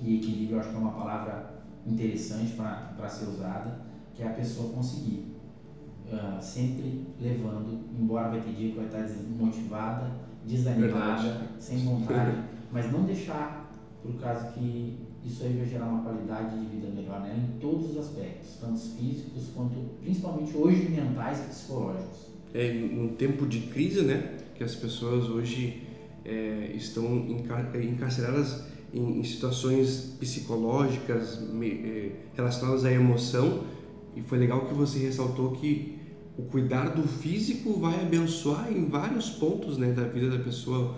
E 0.01 0.17
equilíbrio, 0.17 0.56
eu 0.56 0.60
acho 0.60 0.69
que 0.69 0.75
é 0.75 0.80
uma 0.80 0.91
palavra 0.91 1.63
interessante 1.86 2.54
para 2.54 3.10
ser 3.10 3.25
usada, 3.25 3.82
que 4.13 4.23
é 4.23 4.28
a 4.28 4.34
pessoa 4.34 4.73
conseguir. 4.73 5.36
Uh, 6.06 6.39
sempre 6.39 7.08
levando, 7.19 7.80
embora 7.99 8.30
vai 8.30 8.39
ter 8.39 8.51
dia 8.51 8.69
que 8.69 8.78
vai 8.78 8.86
estar 8.86 9.01
desmotivada, 9.01 10.12
desanimada, 10.45 11.21
Verdade. 11.23 11.47
sem 11.58 11.80
vontade, 11.80 12.43
mas 12.71 12.91
não 12.91 13.06
deixar 13.06 13.71
por 14.04 14.13
causa 14.21 14.51
que 14.51 14.99
isso 15.25 15.43
aí 15.43 15.58
vai 15.58 15.65
gerar 15.65 15.86
uma 15.86 16.04
qualidade 16.04 16.60
de 16.60 16.65
vida 16.67 16.88
melhor 16.89 17.21
né? 17.21 17.36
em 17.36 17.60
todos 17.60 17.89
os 17.89 17.97
aspectos, 17.97 18.58
tanto 18.62 18.80
físicos 18.80 19.49
quanto 19.56 19.73
principalmente 19.99 20.56
hoje 20.56 20.89
mentais 20.89 21.39
e 21.39 21.47
psicológicos. 21.47 22.35
É, 22.58 22.72
num 22.72 23.10
tempo 23.10 23.46
de 23.46 23.60
crise, 23.60 24.02
né, 24.02 24.38
que 24.56 24.63
as 24.63 24.74
pessoas 24.74 25.28
hoje 25.28 25.84
é, 26.24 26.72
estão 26.74 27.18
encar 27.28 27.76
encarceradas 27.76 28.63
em, 28.94 29.20
em, 29.20 29.24
situações 29.26 30.15
psicológicas 30.18 31.41
me, 31.52 31.68
é, 31.68 32.12
relacionadas 32.34 32.86
à 32.86 32.94
emoção 32.94 33.65
e 34.15 34.22
foi 34.22 34.38
legal 34.38 34.68
que 34.68 34.74
você 34.74 35.00
ressaltou 35.00 35.52
que 35.52 36.00
o 36.38 36.44
cuidar 36.44 36.91
do 36.91 37.06
físico 37.06 37.78
vai 37.78 38.00
abençoar 38.02 38.72
em 38.72 38.86
vários 38.86 39.30
pontos 39.32 39.78
né, 39.78 39.91
da 39.91 40.04
vida 40.04 40.30
da 40.30 40.41
pessoa, 40.41 40.96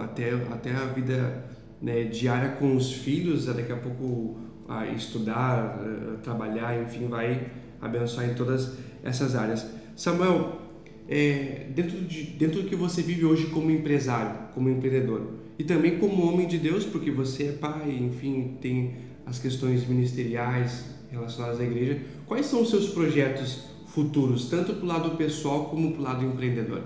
até, 0.00 0.32
até 0.50 0.72
a 0.72 0.86
vida 0.86 1.44
né, 1.80 2.02
diária 2.04 2.56
com 2.56 2.74
os 2.74 2.92
filhos, 2.92 3.46
daqui 3.46 3.70
a 3.70 3.76
pouco 3.76 4.36
a 4.68 4.88
estudar, 4.88 5.80
a 6.14 6.16
trabalhar, 6.22 6.82
enfim, 6.82 7.06
vai 7.06 7.52
abençoar 7.80 8.28
em 8.28 8.34
todas 8.34 8.76
essas 9.04 9.36
áreas. 9.36 9.64
Samuel, 9.94 10.67
é, 11.08 11.66
dentro, 11.74 11.98
de, 12.02 12.22
dentro 12.24 12.62
do 12.62 12.68
que 12.68 12.76
você 12.76 13.00
vive 13.00 13.24
hoje 13.24 13.46
como 13.46 13.70
empresário, 13.70 14.50
como 14.54 14.68
empreendedor, 14.68 15.22
e 15.58 15.64
também 15.64 15.98
como 15.98 16.30
homem 16.30 16.46
de 16.46 16.58
Deus, 16.58 16.84
porque 16.84 17.10
você 17.10 17.48
é 17.48 17.52
pai, 17.52 17.90
enfim, 17.90 18.58
tem 18.60 18.96
as 19.24 19.38
questões 19.38 19.86
ministeriais 19.88 20.84
relacionadas 21.10 21.60
à 21.60 21.64
igreja, 21.64 22.02
quais 22.26 22.46
são 22.46 22.60
os 22.60 22.68
seus 22.68 22.90
projetos 22.90 23.64
futuros, 23.86 24.50
tanto 24.50 24.74
para 24.74 24.84
o 24.84 24.86
lado 24.86 25.16
pessoal 25.16 25.64
como 25.66 25.92
para 25.92 26.00
o 26.00 26.04
lado 26.04 26.24
empreendedor? 26.24 26.82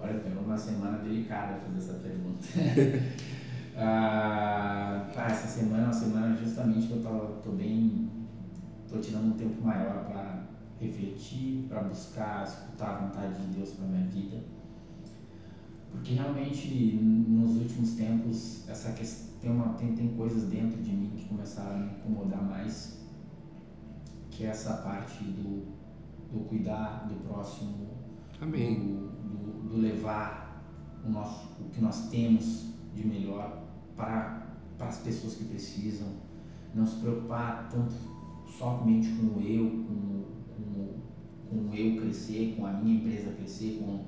Olha, 0.00 0.14
pegou 0.14 0.42
uma 0.42 0.58
semana 0.58 0.98
delicada 0.98 1.60
fazer 1.60 1.78
essa 1.78 1.94
pergunta. 2.00 3.08
ah, 3.78 5.08
tá, 5.14 5.26
essa 5.26 5.46
semana 5.46 5.82
é 5.82 5.86
uma 5.86 5.92
semana 5.92 6.36
justamente 6.36 6.88
que 6.88 6.92
eu 6.92 7.02
tô, 7.02 7.18
tô 7.42 7.50
bem. 7.52 8.08
tô 8.90 8.98
tirando 8.98 9.28
um 9.28 9.36
tempo 9.36 9.64
maior 9.64 10.04
para 10.04 10.48
refletir, 10.80 11.66
para 11.68 11.82
buscar, 11.82 12.44
escutar 12.46 12.96
a 12.96 13.06
vontade 13.06 13.40
de 13.42 13.56
Deus 13.56 13.70
para 13.72 13.86
minha 13.86 14.06
vida. 14.06 14.42
Porque 15.90 16.14
realmente 16.14 16.94
nos 16.96 17.56
últimos 17.56 17.94
tempos 17.94 18.68
essa 18.68 18.92
questão, 18.92 19.28
tem, 19.40 19.50
uma, 19.50 19.74
tem, 19.74 19.94
tem 19.94 20.08
coisas 20.16 20.48
dentro 20.48 20.82
de 20.82 20.90
mim 20.90 21.12
que 21.16 21.24
começaram 21.26 21.76
a 21.76 21.78
me 21.78 21.92
incomodar 21.92 22.42
mais, 22.42 23.04
que 24.30 24.44
é 24.44 24.48
essa 24.48 24.74
parte 24.78 25.24
do, 25.24 25.66
do 26.32 26.44
cuidar 26.48 27.08
do 27.08 27.14
próximo, 27.26 27.88
Amém. 28.40 28.74
Do, 28.74 29.08
do, 29.08 29.68
do, 29.68 29.76
levar 29.78 30.62
o, 31.04 31.10
nosso, 31.10 31.48
o 31.60 31.68
que 31.70 31.80
nós 31.80 32.08
temos 32.08 32.68
de 32.94 33.06
melhor 33.06 33.64
para, 33.96 34.46
para 34.76 34.88
as 34.88 34.98
pessoas 34.98 35.34
que 35.34 35.44
precisam, 35.44 36.08
não 36.72 36.86
se 36.86 37.00
preocupar 37.00 37.68
tanto 37.68 37.94
somente 38.46 39.08
com 39.10 39.38
o 39.38 39.42
eu, 39.42 39.68
com, 39.70 39.94
com, 39.94 40.17
com 41.48 41.74
eu 41.74 42.00
crescer, 42.00 42.54
com 42.56 42.66
a 42.66 42.72
minha 42.72 42.96
empresa 42.96 43.32
crescer, 43.32 43.78
com, 43.78 44.04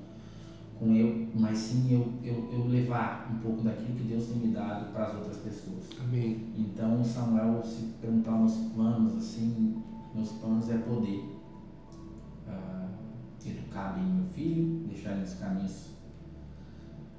com 0.78 0.94
eu, 0.94 1.28
mas 1.34 1.58
sim 1.58 1.92
eu, 1.92 2.12
eu, 2.22 2.50
eu 2.52 2.66
levar 2.66 3.30
um 3.32 3.38
pouco 3.38 3.62
daquilo 3.62 3.94
que 3.96 4.04
Deus 4.04 4.26
tem 4.26 4.36
me 4.36 4.48
dado 4.48 4.92
para 4.92 5.06
as 5.06 5.14
outras 5.14 5.36
pessoas. 5.38 5.84
Amém. 6.00 6.48
Então, 6.56 7.02
Samuel, 7.04 7.62
se 7.62 7.94
perguntar 8.00 8.32
meus 8.32 8.56
planos, 8.74 9.16
assim, 9.16 9.82
meus 10.14 10.32
planos 10.32 10.68
é 10.68 10.78
poder 10.78 11.24
uh, 12.46 12.88
educar 13.44 13.94
bem 13.94 14.04
meu 14.04 14.26
filho, 14.26 14.86
deixar 14.88 15.12
ele 15.12 15.20
nos 15.20 15.34
caminhos 15.34 15.90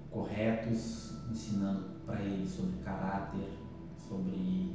corretos, 0.09 1.13
ensinando 1.31 2.01
para 2.05 2.21
ele 2.21 2.47
sobre 2.47 2.77
caráter, 2.83 3.49
sobre, 4.07 4.73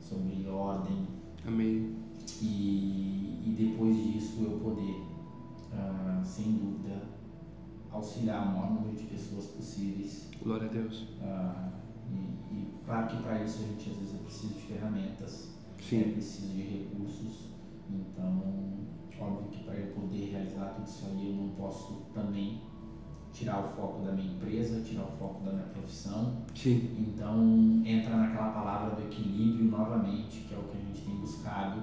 sobre 0.00 0.48
ordem. 0.48 1.06
Amém. 1.46 2.09
E, 2.42 3.42
e 3.46 3.54
depois 3.58 3.96
disso 3.96 4.42
eu 4.42 4.58
poder, 4.58 5.02
uh, 5.72 6.24
sem 6.24 6.52
dúvida, 6.52 7.02
auxiliar 7.90 8.46
o 8.46 8.52
maior 8.52 8.70
número 8.72 8.96
de 8.96 9.04
pessoas 9.04 9.46
possíveis. 9.46 10.30
Glória 10.42 10.68
a 10.68 10.72
Deus. 10.72 11.02
Uh, 11.20 11.70
e, 12.10 12.54
e, 12.54 12.74
claro 12.84 13.08
que 13.08 13.22
para 13.22 13.42
isso 13.42 13.62
a 13.62 13.66
gente 13.66 13.90
às 13.90 13.96
vezes 13.96 14.20
precisa 14.20 14.54
de 14.54 14.60
ferramentas, 14.60 15.54
Sim. 15.80 16.00
é 16.00 16.12
preciso 16.12 16.48
de 16.48 16.62
recursos. 16.62 17.50
Então, 17.90 18.60
óbvio 19.20 19.48
que 19.50 19.64
para 19.64 19.74
eu 19.74 19.92
poder 19.94 20.30
realizar 20.30 20.74
tudo 20.74 20.86
isso 20.86 21.06
aí 21.06 21.28
eu 21.28 21.34
não 21.34 21.48
posso 21.50 22.06
também 22.14 22.60
tirar 23.32 23.60
o 23.60 23.68
foco 23.68 24.04
da 24.04 24.12
minha 24.12 24.32
empresa, 24.32 24.80
tirar 24.80 25.04
o 25.04 25.12
foco 25.18 25.44
da 25.44 25.52
minha 25.52 25.66
profissão. 25.66 26.42
Sim. 26.54 26.90
Então 26.98 27.82
entra 27.84 28.16
naquela 28.16 28.50
palavra 28.50 28.96
do 28.96 29.02
equilíbrio 29.02 29.70
novamente, 29.70 30.40
que 30.40 30.54
é 30.54 30.58
o 30.58 30.62
que 30.62 30.76
a 30.76 30.80
gente 30.80 31.02
tem 31.02 31.16
buscado, 31.16 31.82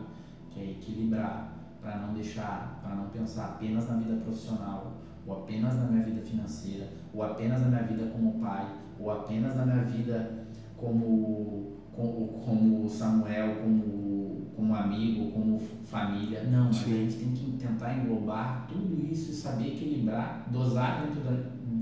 que 0.57 0.63
é 0.63 0.71
equilibrar 0.71 1.53
para 1.81 1.97
não 1.97 2.13
deixar, 2.13 2.79
para 2.83 2.95
não 2.95 3.09
pensar 3.09 3.45
apenas 3.45 3.87
na 3.87 3.95
vida 3.97 4.15
profissional, 4.21 4.97
ou 5.25 5.41
apenas 5.41 5.75
na 5.75 5.85
minha 5.85 6.03
vida 6.03 6.21
financeira, 6.21 6.87
ou 7.13 7.23
apenas 7.23 7.61
na 7.61 7.67
minha 7.67 7.83
vida 7.83 8.07
como 8.11 8.39
pai, 8.39 8.67
ou 8.99 9.11
apenas 9.11 9.55
na 9.55 9.65
minha 9.65 9.83
vida 9.83 10.45
como 10.75 11.77
como, 11.97 12.27
como 12.45 12.87
Samuel, 12.87 13.55
como, 13.55 14.45
como 14.55 14.75
amigo, 14.75 15.31
como 15.31 15.59
família. 15.83 16.43
Não, 16.43 16.71
Sim. 16.71 16.93
a 16.93 16.97
gente 16.97 17.15
tem 17.15 17.31
que 17.31 17.57
tentar 17.57 17.97
englobar 17.97 18.67
tudo 18.67 19.03
isso 19.11 19.31
e 19.31 19.33
saber 19.33 19.69
equilibrar, 19.69 20.47
dosar 20.51 21.01
dentro 21.01 21.21
da, 21.21 21.35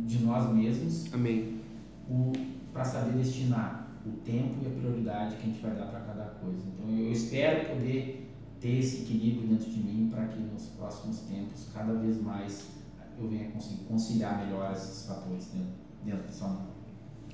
de 0.05 0.23
nós 0.23 0.53
mesmos 0.53 1.13
Amém. 1.13 1.59
para 2.71 2.85
saber 2.85 3.11
destinar 3.17 3.89
o 4.05 4.11
tempo 4.23 4.55
e 4.63 4.67
a 4.67 4.69
prioridade 4.69 5.35
que 5.35 5.41
a 5.41 5.45
gente 5.47 5.61
vai 5.61 5.75
dar 5.75 5.87
para 5.87 5.99
cada 5.99 6.23
coisa. 6.39 6.61
Então 6.73 6.89
eu 6.97 7.11
espero 7.11 7.75
poder 7.75 8.24
ter 8.65 8.79
esse 8.79 9.03
equilíbrio 9.03 9.47
dentro 9.47 9.69
de 9.69 9.79
mim 9.79 10.09
para 10.11 10.25
que 10.25 10.39
nos 10.39 10.63
próximos 10.69 11.19
tempos, 11.19 11.67
cada 11.71 11.93
vez 11.93 12.19
mais, 12.19 12.65
eu 13.21 13.29
venha 13.29 13.51
conseguir 13.51 13.83
conciliar 13.83 14.43
melhor 14.43 14.73
esses 14.73 15.05
fatores 15.05 15.45
dentro, 15.53 15.69
dentro 16.03 16.27
do 16.27 16.33
Samuel. 16.33 16.65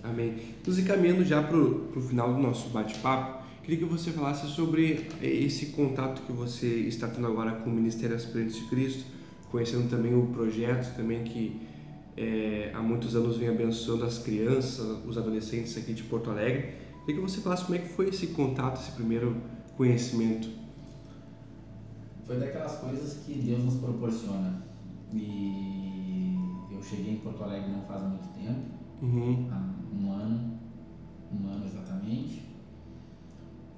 Amém. 0.04 0.36
Nos 0.68 0.78
encaminhando 0.78 1.24
já 1.24 1.42
para 1.42 1.58
o 1.58 2.02
final 2.02 2.34
do 2.34 2.42
nosso 2.42 2.70
bate-papo, 2.70 3.46
queria 3.64 3.78
que 3.78 3.86
você 3.86 4.12
falasse 4.12 4.46
sobre 4.48 5.08
esse 5.22 5.68
contato 5.68 6.22
que 6.24 6.34
você 6.34 6.68
está 6.68 7.08
tendo 7.08 7.28
agora 7.28 7.52
com 7.52 7.70
o 7.70 7.74
Ministério 7.74 8.14
Aspirantes 8.14 8.58
de 8.58 8.68
Cristo, 8.68 9.06
conhecendo 9.50 9.90
também 9.90 10.14
o 10.14 10.28
projeto 10.28 10.94
também 10.98 11.24
que 11.24 11.62
é, 12.18 12.72
há 12.74 12.82
muitos 12.82 13.16
anos 13.16 13.38
vem 13.38 13.48
abençoando 13.48 14.04
as 14.04 14.18
crianças, 14.18 15.00
os 15.06 15.18
adolescentes 15.18 15.78
aqui 15.78 15.94
de 15.94 16.04
Porto 16.04 16.30
Alegre. 16.30 16.74
Queria 17.06 17.22
que 17.22 17.22
você 17.22 17.40
falasse 17.40 17.64
como 17.64 17.78
é 17.78 17.80
que 17.80 17.88
foi 17.90 18.10
esse 18.10 18.28
contato, 18.28 18.82
esse 18.82 18.92
primeiro 18.92 19.38
conhecimento. 19.78 20.61
Foi 22.26 22.40
daquelas 22.40 22.78
coisas 22.80 23.24
que 23.26 23.34
Deus 23.34 23.64
nos 23.64 23.76
proporciona. 23.76 24.64
E 25.14 26.36
eu 26.72 26.82
cheguei 26.82 27.14
em 27.16 27.18
Porto 27.20 27.44
Alegre 27.44 27.72
não 27.72 27.82
faz 27.82 28.02
muito 28.04 28.28
tempo, 28.34 28.72
Uhum. 29.02 29.48
há 29.52 29.74
um 29.96 30.12
ano, 30.12 30.60
um 31.34 31.48
ano 31.50 31.66
exatamente. 31.66 32.42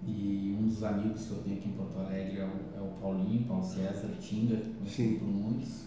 E 0.05 0.57
um 0.59 0.67
dos 0.67 0.83
amigos 0.83 1.25
que 1.25 1.31
eu 1.31 1.37
tenho 1.43 1.57
aqui 1.57 1.69
em 1.69 1.73
Porto 1.73 1.97
Alegre 1.97 2.39
é 2.39 2.45
o, 2.45 2.77
é 2.77 2.81
o 2.81 2.99
Paulinho, 3.01 3.45
Paulo 3.47 3.63
César 3.63 4.09
Tinga, 4.19 4.57
conhecido 4.77 5.19
por 5.19 5.27
muitos. 5.29 5.85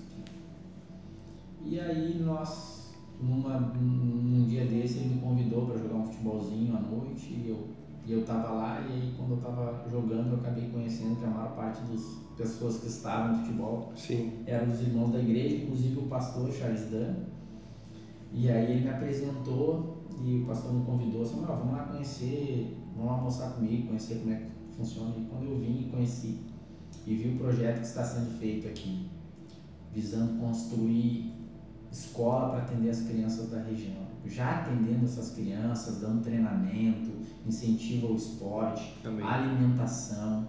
E 1.65 1.79
aí 1.79 2.19
nós 2.25 2.95
numa, 3.21 3.59
num 3.59 4.47
dia 4.49 4.65
desse 4.67 4.99
ele 4.99 5.15
me 5.17 5.21
convidou 5.21 5.67
para 5.67 5.79
jogar 5.79 5.97
um 5.97 6.05
futebolzinho 6.07 6.77
à 6.77 6.81
noite 6.81 7.33
e 7.33 7.49
eu, 7.49 7.69
e 8.07 8.13
eu 8.13 8.25
tava 8.25 8.53
lá 8.53 8.81
e 8.89 8.93
aí 8.93 9.15
quando 9.17 9.33
eu 9.33 9.37
tava 9.39 9.85
jogando 9.91 10.29
eu 10.29 10.37
acabei 10.37 10.71
conhecendo 10.71 11.17
que 11.17 11.25
a 11.25 11.29
maior 11.29 11.57
parte 11.57 11.83
das 11.83 12.01
pessoas 12.37 12.79
que 12.79 12.87
estavam 12.87 13.37
no 13.37 13.45
futebol 13.45 13.93
Sim. 13.97 14.45
eram 14.47 14.73
os 14.73 14.81
irmãos 14.81 15.13
da 15.13 15.19
igreja, 15.19 15.57
inclusive 15.57 15.99
o 15.99 16.03
pastor 16.03 16.53
Charles 16.53 16.89
Dan. 16.91 17.15
E 18.33 18.49
aí 18.49 18.73
ele 18.73 18.83
me 18.83 18.91
apresentou 18.91 20.05
e 20.23 20.43
o 20.43 20.47
pastor 20.47 20.73
me 20.73 20.85
convidou, 20.85 21.23
assim, 21.23 21.43
ah, 21.45 21.53
vamos 21.53 21.73
lá 21.73 21.85
conhecer, 21.85 22.77
vamos 22.95 23.11
lá 23.11 23.19
almoçar 23.19 23.51
comigo, 23.55 23.89
conhecer 23.89 24.21
como 24.21 24.33
é 24.33 24.37
que 24.37 24.77
funciona. 24.77 25.15
E 25.17 25.25
quando 25.25 25.45
eu 25.45 25.59
vim 25.59 25.81
e 25.81 25.91
conheci 25.91 26.41
e 27.07 27.15
vi 27.15 27.31
o 27.31 27.39
projeto 27.39 27.81
que 27.81 27.87
está 27.87 28.05
sendo 28.05 28.39
feito 28.39 28.69
aqui, 28.69 29.09
visando 29.93 30.39
construir 30.39 31.33
escola 31.91 32.51
para 32.51 32.59
atender 32.63 32.91
as 32.91 33.01
crianças 33.01 33.51
da 33.51 33.63
região. 33.63 34.07
Já 34.27 34.61
atendendo 34.61 35.05
essas 35.05 35.31
crianças, 35.31 36.01
dando 36.01 36.23
treinamento, 36.23 37.13
incentivo 37.47 38.09
ao 38.09 38.15
esporte, 38.15 38.95
Amém. 39.05 39.25
alimentação. 39.25 40.49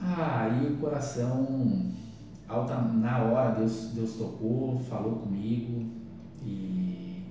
Ah, 0.00 0.48
e 0.48 0.72
o 0.72 0.76
coração, 0.76 1.92
alta, 2.46 2.76
na 2.80 3.22
hora 3.22 3.54
Deus, 3.54 3.90
Deus 3.94 4.16
tocou, 4.16 4.78
falou 4.78 5.16
comigo 5.16 5.86
e 6.42 7.22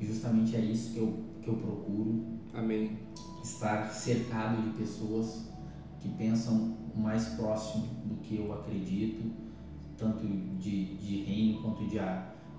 justamente 0.00 0.56
é 0.56 0.60
isso 0.60 0.92
que 0.92 0.98
eu, 0.98 1.18
que 1.42 1.48
eu 1.48 1.56
procuro, 1.56 2.24
Amém. 2.54 2.98
estar 3.42 3.86
cercado 3.88 4.62
de 4.62 4.78
pessoas 4.78 5.46
que 6.00 6.08
pensam 6.10 6.76
mais 6.96 7.26
próximo 7.30 7.86
do 8.04 8.16
que 8.22 8.36
eu 8.36 8.52
acredito, 8.52 9.30
tanto 9.96 10.26
de, 10.26 10.96
de 10.96 11.22
reino 11.24 11.62
quanto 11.62 11.86
de, 11.86 11.98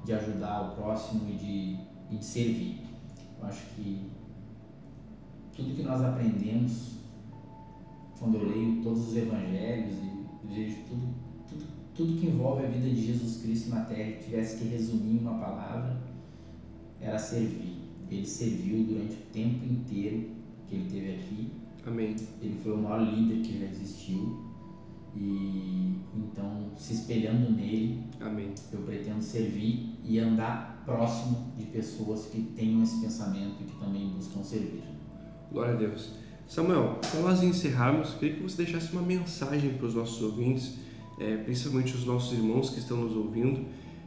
de 0.06 0.14
ajudar 0.14 0.62
o 0.62 0.76
próximo 0.76 1.30
e 1.30 1.36
de, 1.36 1.78
e 2.14 2.18
de 2.18 2.26
servir. 2.26 2.82
Eu 3.40 3.48
acho 3.48 3.66
que 3.76 4.10
tudo 5.56 5.76
que 5.76 5.84
nós 5.84 6.02
aprendemos 6.02 6.94
quando 8.20 8.38
eu 8.38 8.48
leio 8.48 8.82
todos 8.82 9.10
os 9.10 9.16
evangelhos 9.16 9.96
e 9.98 10.54
vejo 10.54 10.78
tudo, 10.88 11.14
tudo, 11.48 11.66
tudo 11.94 12.20
que 12.20 12.28
envolve 12.28 12.66
a 12.66 12.70
vida 12.70 12.90
de 12.90 13.06
Jesus 13.06 13.42
Cristo 13.42 13.70
na 13.70 13.82
terra 13.82 14.14
tivesse 14.14 14.58
que 14.58 14.70
resumir 14.70 15.18
em 15.18 15.20
uma 15.20 15.38
palavra, 15.40 16.02
era 17.02 17.20
servir. 17.20 17.82
Ele 18.10 18.26
serviu 18.26 18.84
durante 18.86 19.14
o 19.14 19.26
tempo 19.34 19.66
inteiro 19.66 20.30
que 20.68 20.76
ele 20.76 20.90
teve 20.90 21.16
aqui 21.16 21.64
Amém. 21.86 22.16
ele 22.42 22.58
foi 22.64 22.74
o 22.74 22.78
maior 22.78 23.02
líder 23.02 23.42
que 23.42 23.60
já 23.60 23.66
existiu 23.66 24.40
e 25.16 25.98
então 26.16 26.72
se 26.78 26.94
espelhando 26.94 27.52
nele 27.52 28.04
Amém. 28.22 28.54
eu 28.72 28.82
pretendo 28.82 29.22
servir 29.22 29.98
e 30.04 30.18
andar 30.18 30.82
próximo 30.86 31.52
de 31.58 31.66
pessoas 31.66 32.28
que 32.28 32.42
tenham 32.56 32.82
esse 32.84 33.02
pensamento 33.02 33.56
e 33.62 33.66
que 33.66 33.76
também 33.78 34.10
buscam 34.10 34.42
servir. 34.44 34.93
Glória 35.54 35.74
a 35.74 35.78
Deus. 35.78 36.10
Samuel, 36.48 37.00
para 37.12 37.20
nós 37.22 37.44
encerrarmos, 37.44 38.16
queria 38.16 38.36
que 38.36 38.42
você 38.42 38.64
deixasse 38.64 38.92
uma 38.92 39.04
mensagem 39.04 39.70
para 39.76 39.86
os 39.86 39.94
nossos 39.94 40.20
ouvintes, 40.24 40.80
eh, 41.20 41.38
principalmente 41.38 41.94
os 41.94 42.06
nossos 42.06 42.36
irmãos 42.36 42.72
que 42.72 42.80
estão 42.80 42.98
nos 42.98 43.16
ouvindo. 43.16 43.64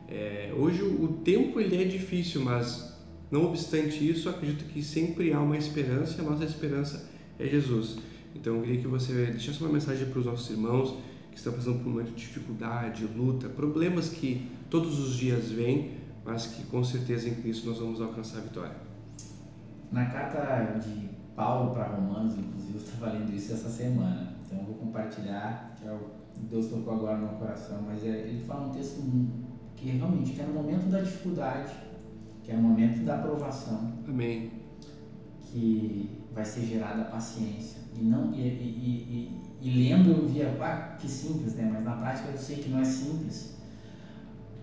Eh, 0.08 0.52
hoje 0.58 0.82
o 0.82 1.06
tempo 1.24 1.60
ele 1.60 1.80
é 1.80 1.84
difícil, 1.84 2.42
mas 2.42 2.92
não 3.30 3.46
obstante 3.46 4.08
isso, 4.08 4.28
acredito 4.28 4.64
que 4.64 4.82
sempre 4.82 5.32
há 5.32 5.40
uma 5.40 5.56
esperança 5.56 6.20
e 6.20 6.26
a 6.26 6.28
nossa 6.28 6.44
esperança 6.44 7.08
é 7.38 7.46
Jesus. 7.46 7.98
Então 8.34 8.56
eu 8.56 8.62
queria 8.62 8.80
que 8.80 8.88
você 8.88 9.12
deixasse 9.26 9.60
uma 9.60 9.72
mensagem 9.72 10.06
para 10.08 10.18
os 10.18 10.26
nossos 10.26 10.50
irmãos 10.50 10.96
que 11.30 11.38
estão 11.38 11.52
passando 11.52 11.78
por 11.78 11.88
um 11.88 11.92
momento 11.92 12.10
de 12.10 12.26
dificuldade, 12.26 13.04
luta, 13.16 13.48
problemas 13.48 14.08
que 14.08 14.48
todos 14.68 14.98
os 14.98 15.14
dias 15.14 15.50
vêm, 15.52 15.92
mas 16.24 16.46
que 16.46 16.64
com 16.64 16.82
certeza 16.82 17.28
em 17.28 17.34
Cristo 17.36 17.68
nós 17.68 17.78
vamos 17.78 18.00
alcançar 18.00 18.38
a 18.38 18.40
vitória. 18.40 18.76
Na 19.92 20.06
carta 20.06 20.78
de 20.80 21.15
Paulo 21.36 21.74
para 21.74 21.88
Romanos, 21.88 22.38
inclusive, 22.38 22.78
eu 22.78 22.80
estava 22.80 23.12
lendo 23.12 23.32
isso 23.32 23.52
essa 23.52 23.68
semana, 23.68 24.34
então 24.44 24.58
eu 24.58 24.64
vou 24.64 24.74
compartilhar, 24.76 25.76
que 25.78 25.86
é 25.86 25.92
o 25.92 26.16
Deus 26.50 26.68
tocou 26.68 26.94
agora 26.94 27.18
no 27.18 27.28
meu 27.28 27.36
coração, 27.36 27.82
mas 27.86 28.02
é, 28.04 28.08
ele 28.08 28.44
fala 28.44 28.68
um 28.68 28.70
texto 28.70 29.02
que 29.76 29.90
realmente 29.90 30.32
que 30.32 30.40
é 30.40 30.46
no 30.46 30.54
momento 30.54 30.90
da 30.90 31.00
dificuldade, 31.00 31.72
que 32.42 32.50
é 32.50 32.56
no 32.56 32.62
momento 32.62 33.04
da 33.04 33.16
aprovação, 33.16 33.92
Amém. 34.08 34.50
que 35.40 36.18
vai 36.32 36.44
ser 36.44 36.62
gerada 36.62 37.02
a 37.02 37.04
paciência. 37.06 37.80
E, 37.94 38.02
não, 38.02 38.32
e, 38.32 38.40
e, 38.40 39.40
e, 39.60 39.68
e 39.68 39.88
lendo 39.88 40.10
eu 40.10 40.26
via, 40.26 40.56
ah, 40.60 40.96
que 40.98 41.08
simples, 41.08 41.54
né? 41.54 41.68
mas 41.72 41.84
na 41.84 41.96
prática 41.96 42.30
eu 42.30 42.38
sei 42.38 42.56
que 42.56 42.68
não 42.68 42.80
é 42.80 42.84
simples. 42.84 43.56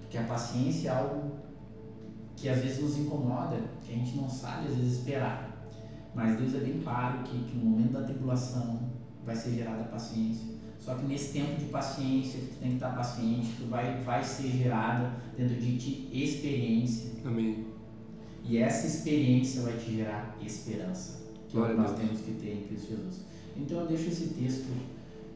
Que 0.09 0.17
a 0.17 0.23
paciência 0.23 0.89
é 0.89 0.95
algo 0.95 1.31
que 2.35 2.47
às 2.47 2.59
vezes 2.59 2.81
nos 2.81 2.97
incomoda, 2.97 3.57
que 3.83 3.93
a 3.93 3.95
gente 3.95 4.15
não 4.15 4.29
sabe 4.29 4.67
às 4.67 4.75
vezes 4.75 4.99
esperar. 4.99 5.52
Mas 6.15 6.37
Deus 6.39 6.53
é 6.55 6.59
bem 6.59 6.79
claro 6.83 7.23
que, 7.23 7.37
que 7.43 7.57
no 7.57 7.65
momento 7.65 7.93
da 7.93 8.03
tribulação 8.03 8.79
vai 9.25 9.35
ser 9.35 9.51
gerada 9.51 9.83
paciência. 9.85 10.53
Só 10.79 10.95
que 10.95 11.05
nesse 11.05 11.31
tempo 11.31 11.55
de 11.57 11.65
paciência, 11.65 12.41
que 12.41 12.47
tu 12.47 12.59
tem 12.59 12.69
que 12.69 12.75
estar 12.75 12.89
paciente, 12.89 13.47
tu 13.57 13.67
vai, 13.69 14.01
vai 14.01 14.23
ser 14.23 14.49
gerada 14.49 15.13
dentro 15.37 15.55
de 15.55 15.77
ti 15.77 16.09
experiência. 16.11 17.11
Amém. 17.25 17.67
E 18.43 18.57
essa 18.57 18.85
experiência 18.85 19.61
vai 19.61 19.77
te 19.77 19.95
gerar 19.95 20.37
esperança, 20.41 21.21
que 21.47 21.55
é 21.55 21.59
o 21.59 21.63
Glória 21.63 21.75
que 21.75 21.81
a 21.81 21.83
nós 21.83 21.97
temos 21.97 22.19
que 22.19 22.31
ter 22.33 22.53
em 22.53 22.67
Cristo 22.67 22.89
Jesus. 22.89 23.21
Então 23.55 23.79
eu 23.79 23.87
deixo 23.87 24.09
esse 24.09 24.33
texto 24.33 24.67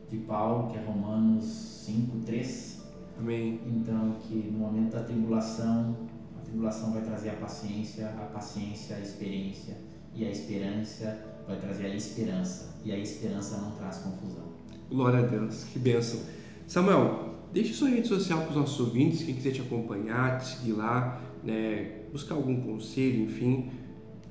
de 0.10 0.18
Paulo, 0.18 0.72
que 0.72 0.78
é 0.78 0.84
Romanos 0.84 1.46
5, 1.86 2.20
3. 2.26 2.82
Amém. 3.20 3.62
Então, 3.66 4.18
que 4.22 4.36
no 4.36 4.60
momento 4.60 4.92
da 4.92 5.04
tribulação, 5.04 5.96
a 6.38 6.42
tribulação 6.42 6.92
vai 6.92 7.02
trazer 7.04 7.30
a 7.30 7.36
paciência, 7.36 8.10
a 8.10 8.26
paciência 8.26 8.98
a 8.98 9.00
experiência, 9.00 9.78
e 10.18 10.26
a 10.26 10.30
esperança 10.32 11.20
vai 11.48 11.58
trazer 11.58 11.86
a 11.86 11.96
esperança, 11.96 12.76
e 12.84 12.92
a 12.92 12.98
esperança 12.98 13.58
não 13.58 13.72
traz 13.72 13.98
confusão. 13.98 14.44
Glória 14.90 15.20
a 15.20 15.22
Deus, 15.24 15.64
que 15.66 15.80
bênção. 15.80 16.20
Samuel, 16.66 17.36
deixe 17.54 17.74
sua 17.74 17.90
rede 17.90 18.08
social 18.08 18.42
para 18.42 18.50
os 18.50 18.56
nossos 18.56 18.80
ouvintes, 18.80 19.24
quem 19.24 19.36
quiser 19.36 19.52
te 19.52 19.62
acompanhar, 19.62 20.40
te 20.40 20.58
seguir 20.58 20.74
lá, 20.74 21.22
né, 21.44 22.02
buscar 22.12 22.36
algum 22.36 22.62
conselho, 22.62 23.24
enfim, 23.24 23.70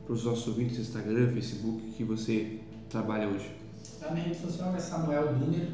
para 0.05 0.13
os 0.15 0.25
nossos 0.25 0.47
ouvintes, 0.49 0.79
Instagram, 0.79 1.33
Facebook, 1.33 1.81
que 1.97 2.05
você 2.05 2.59
trabalha 2.89 3.29
hoje. 3.29 3.51
A 4.03 4.13
minha 4.13 4.25
rede 4.27 4.39
social 4.39 4.75
é 4.75 4.79
Samuel 4.79 5.35
Dumer, 5.35 5.69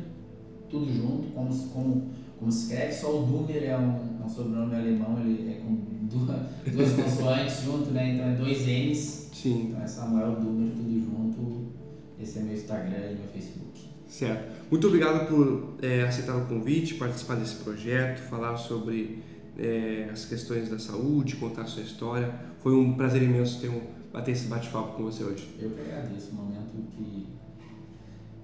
tudo 0.70 0.92
junto, 0.92 1.32
como, 1.34 1.52
se- 1.52 1.68
como, 1.68 2.10
como 2.38 2.50
se 2.52 2.64
escreve, 2.72 2.92
só 2.94 3.18
o 3.20 3.26
Dumer 3.26 3.62
é 3.64 3.76
um, 3.76 4.20
é 4.22 4.24
um 4.24 4.28
sobrenome 4.28 4.74
alemão, 4.74 5.18
ele 5.20 5.50
é 5.52 5.60
com 5.60 5.74
duas, 6.06 6.40
duas 6.72 6.92
consoantes 6.92 7.62
junto, 7.62 7.90
né? 7.90 8.14
Então 8.14 8.26
é 8.26 8.34
dois 8.36 8.66
N's. 8.66 9.21
Sim, 9.42 9.70
Então 9.70 9.82
é 9.82 9.86
Samuel 9.88 10.36
Dumer, 10.36 10.70
tudo 10.70 11.00
junto. 11.00 11.72
Esse 12.20 12.38
é 12.38 12.42
meu 12.42 12.54
Instagram 12.54 13.10
e 13.10 13.14
meu 13.16 13.28
Facebook. 13.32 13.90
certo. 14.06 14.70
Muito 14.70 14.86
obrigado 14.86 15.26
por 15.28 15.74
é, 15.82 16.02
aceitar 16.04 16.36
o 16.36 16.46
convite, 16.46 16.94
participar 16.94 17.34
desse 17.34 17.56
projeto, 17.56 18.20
falar 18.20 18.56
sobre 18.56 19.20
é, 19.58 20.08
as 20.12 20.26
questões 20.26 20.68
da 20.68 20.78
saúde, 20.78 21.34
contar 21.36 21.62
a 21.62 21.66
sua 21.66 21.82
história. 21.82 22.32
Foi 22.60 22.72
um 22.72 22.94
prazer 22.94 23.20
imenso 23.20 23.60
ter 23.60 23.68
um, 23.68 23.80
bater 24.12 24.30
esse 24.30 24.46
bate-papo 24.46 24.96
com 24.96 25.02
você 25.02 25.24
hoje. 25.24 25.48
Eu 25.58 25.70
que 25.70 25.80
agradeço, 25.80 26.30
um 26.30 26.36
momento 26.36 26.76
que 26.96 27.26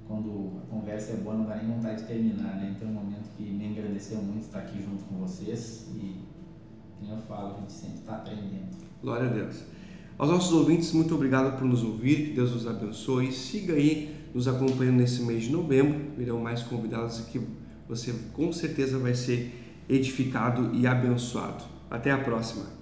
quando 0.08 0.58
a 0.58 0.66
conversa 0.66 1.12
é 1.12 1.16
boa 1.18 1.36
não 1.36 1.46
dá 1.46 1.54
nem 1.56 1.76
vontade 1.76 2.02
de 2.02 2.08
terminar, 2.08 2.56
né? 2.56 2.74
Então 2.74 2.88
é 2.88 2.90
um 2.90 2.94
momento 2.94 3.28
que 3.36 3.44
me 3.44 3.68
engrandeceu 3.68 4.18
muito 4.18 4.46
estar 4.46 4.58
aqui 4.58 4.82
junto 4.82 5.04
com 5.04 5.18
vocês 5.18 5.86
e, 5.94 6.16
como 6.98 7.12
eu 7.12 7.18
falo, 7.18 7.54
a 7.54 7.60
gente 7.60 7.72
sempre 7.72 7.98
está 7.98 8.16
aprendendo. 8.16 8.76
Glória 9.00 9.30
a 9.30 9.32
Deus. 9.32 9.77
Aos 10.18 10.30
nossos 10.30 10.52
ouvintes, 10.52 10.92
muito 10.92 11.14
obrigado 11.14 11.56
por 11.56 11.64
nos 11.64 11.84
ouvir, 11.84 12.26
que 12.26 12.32
Deus 12.32 12.50
nos 12.50 12.66
abençoe. 12.66 13.30
Siga 13.30 13.74
aí 13.74 14.16
nos 14.34 14.48
acompanhando 14.48 14.96
nesse 14.96 15.22
mês 15.22 15.44
de 15.44 15.50
novembro, 15.50 15.96
virão 16.16 16.40
mais 16.40 16.60
convidados 16.60 17.20
que 17.20 17.40
você 17.88 18.12
com 18.32 18.52
certeza 18.52 18.98
vai 18.98 19.14
ser 19.14 19.54
edificado 19.88 20.74
e 20.74 20.88
abençoado. 20.88 21.62
Até 21.88 22.10
a 22.10 22.18
próxima. 22.18 22.77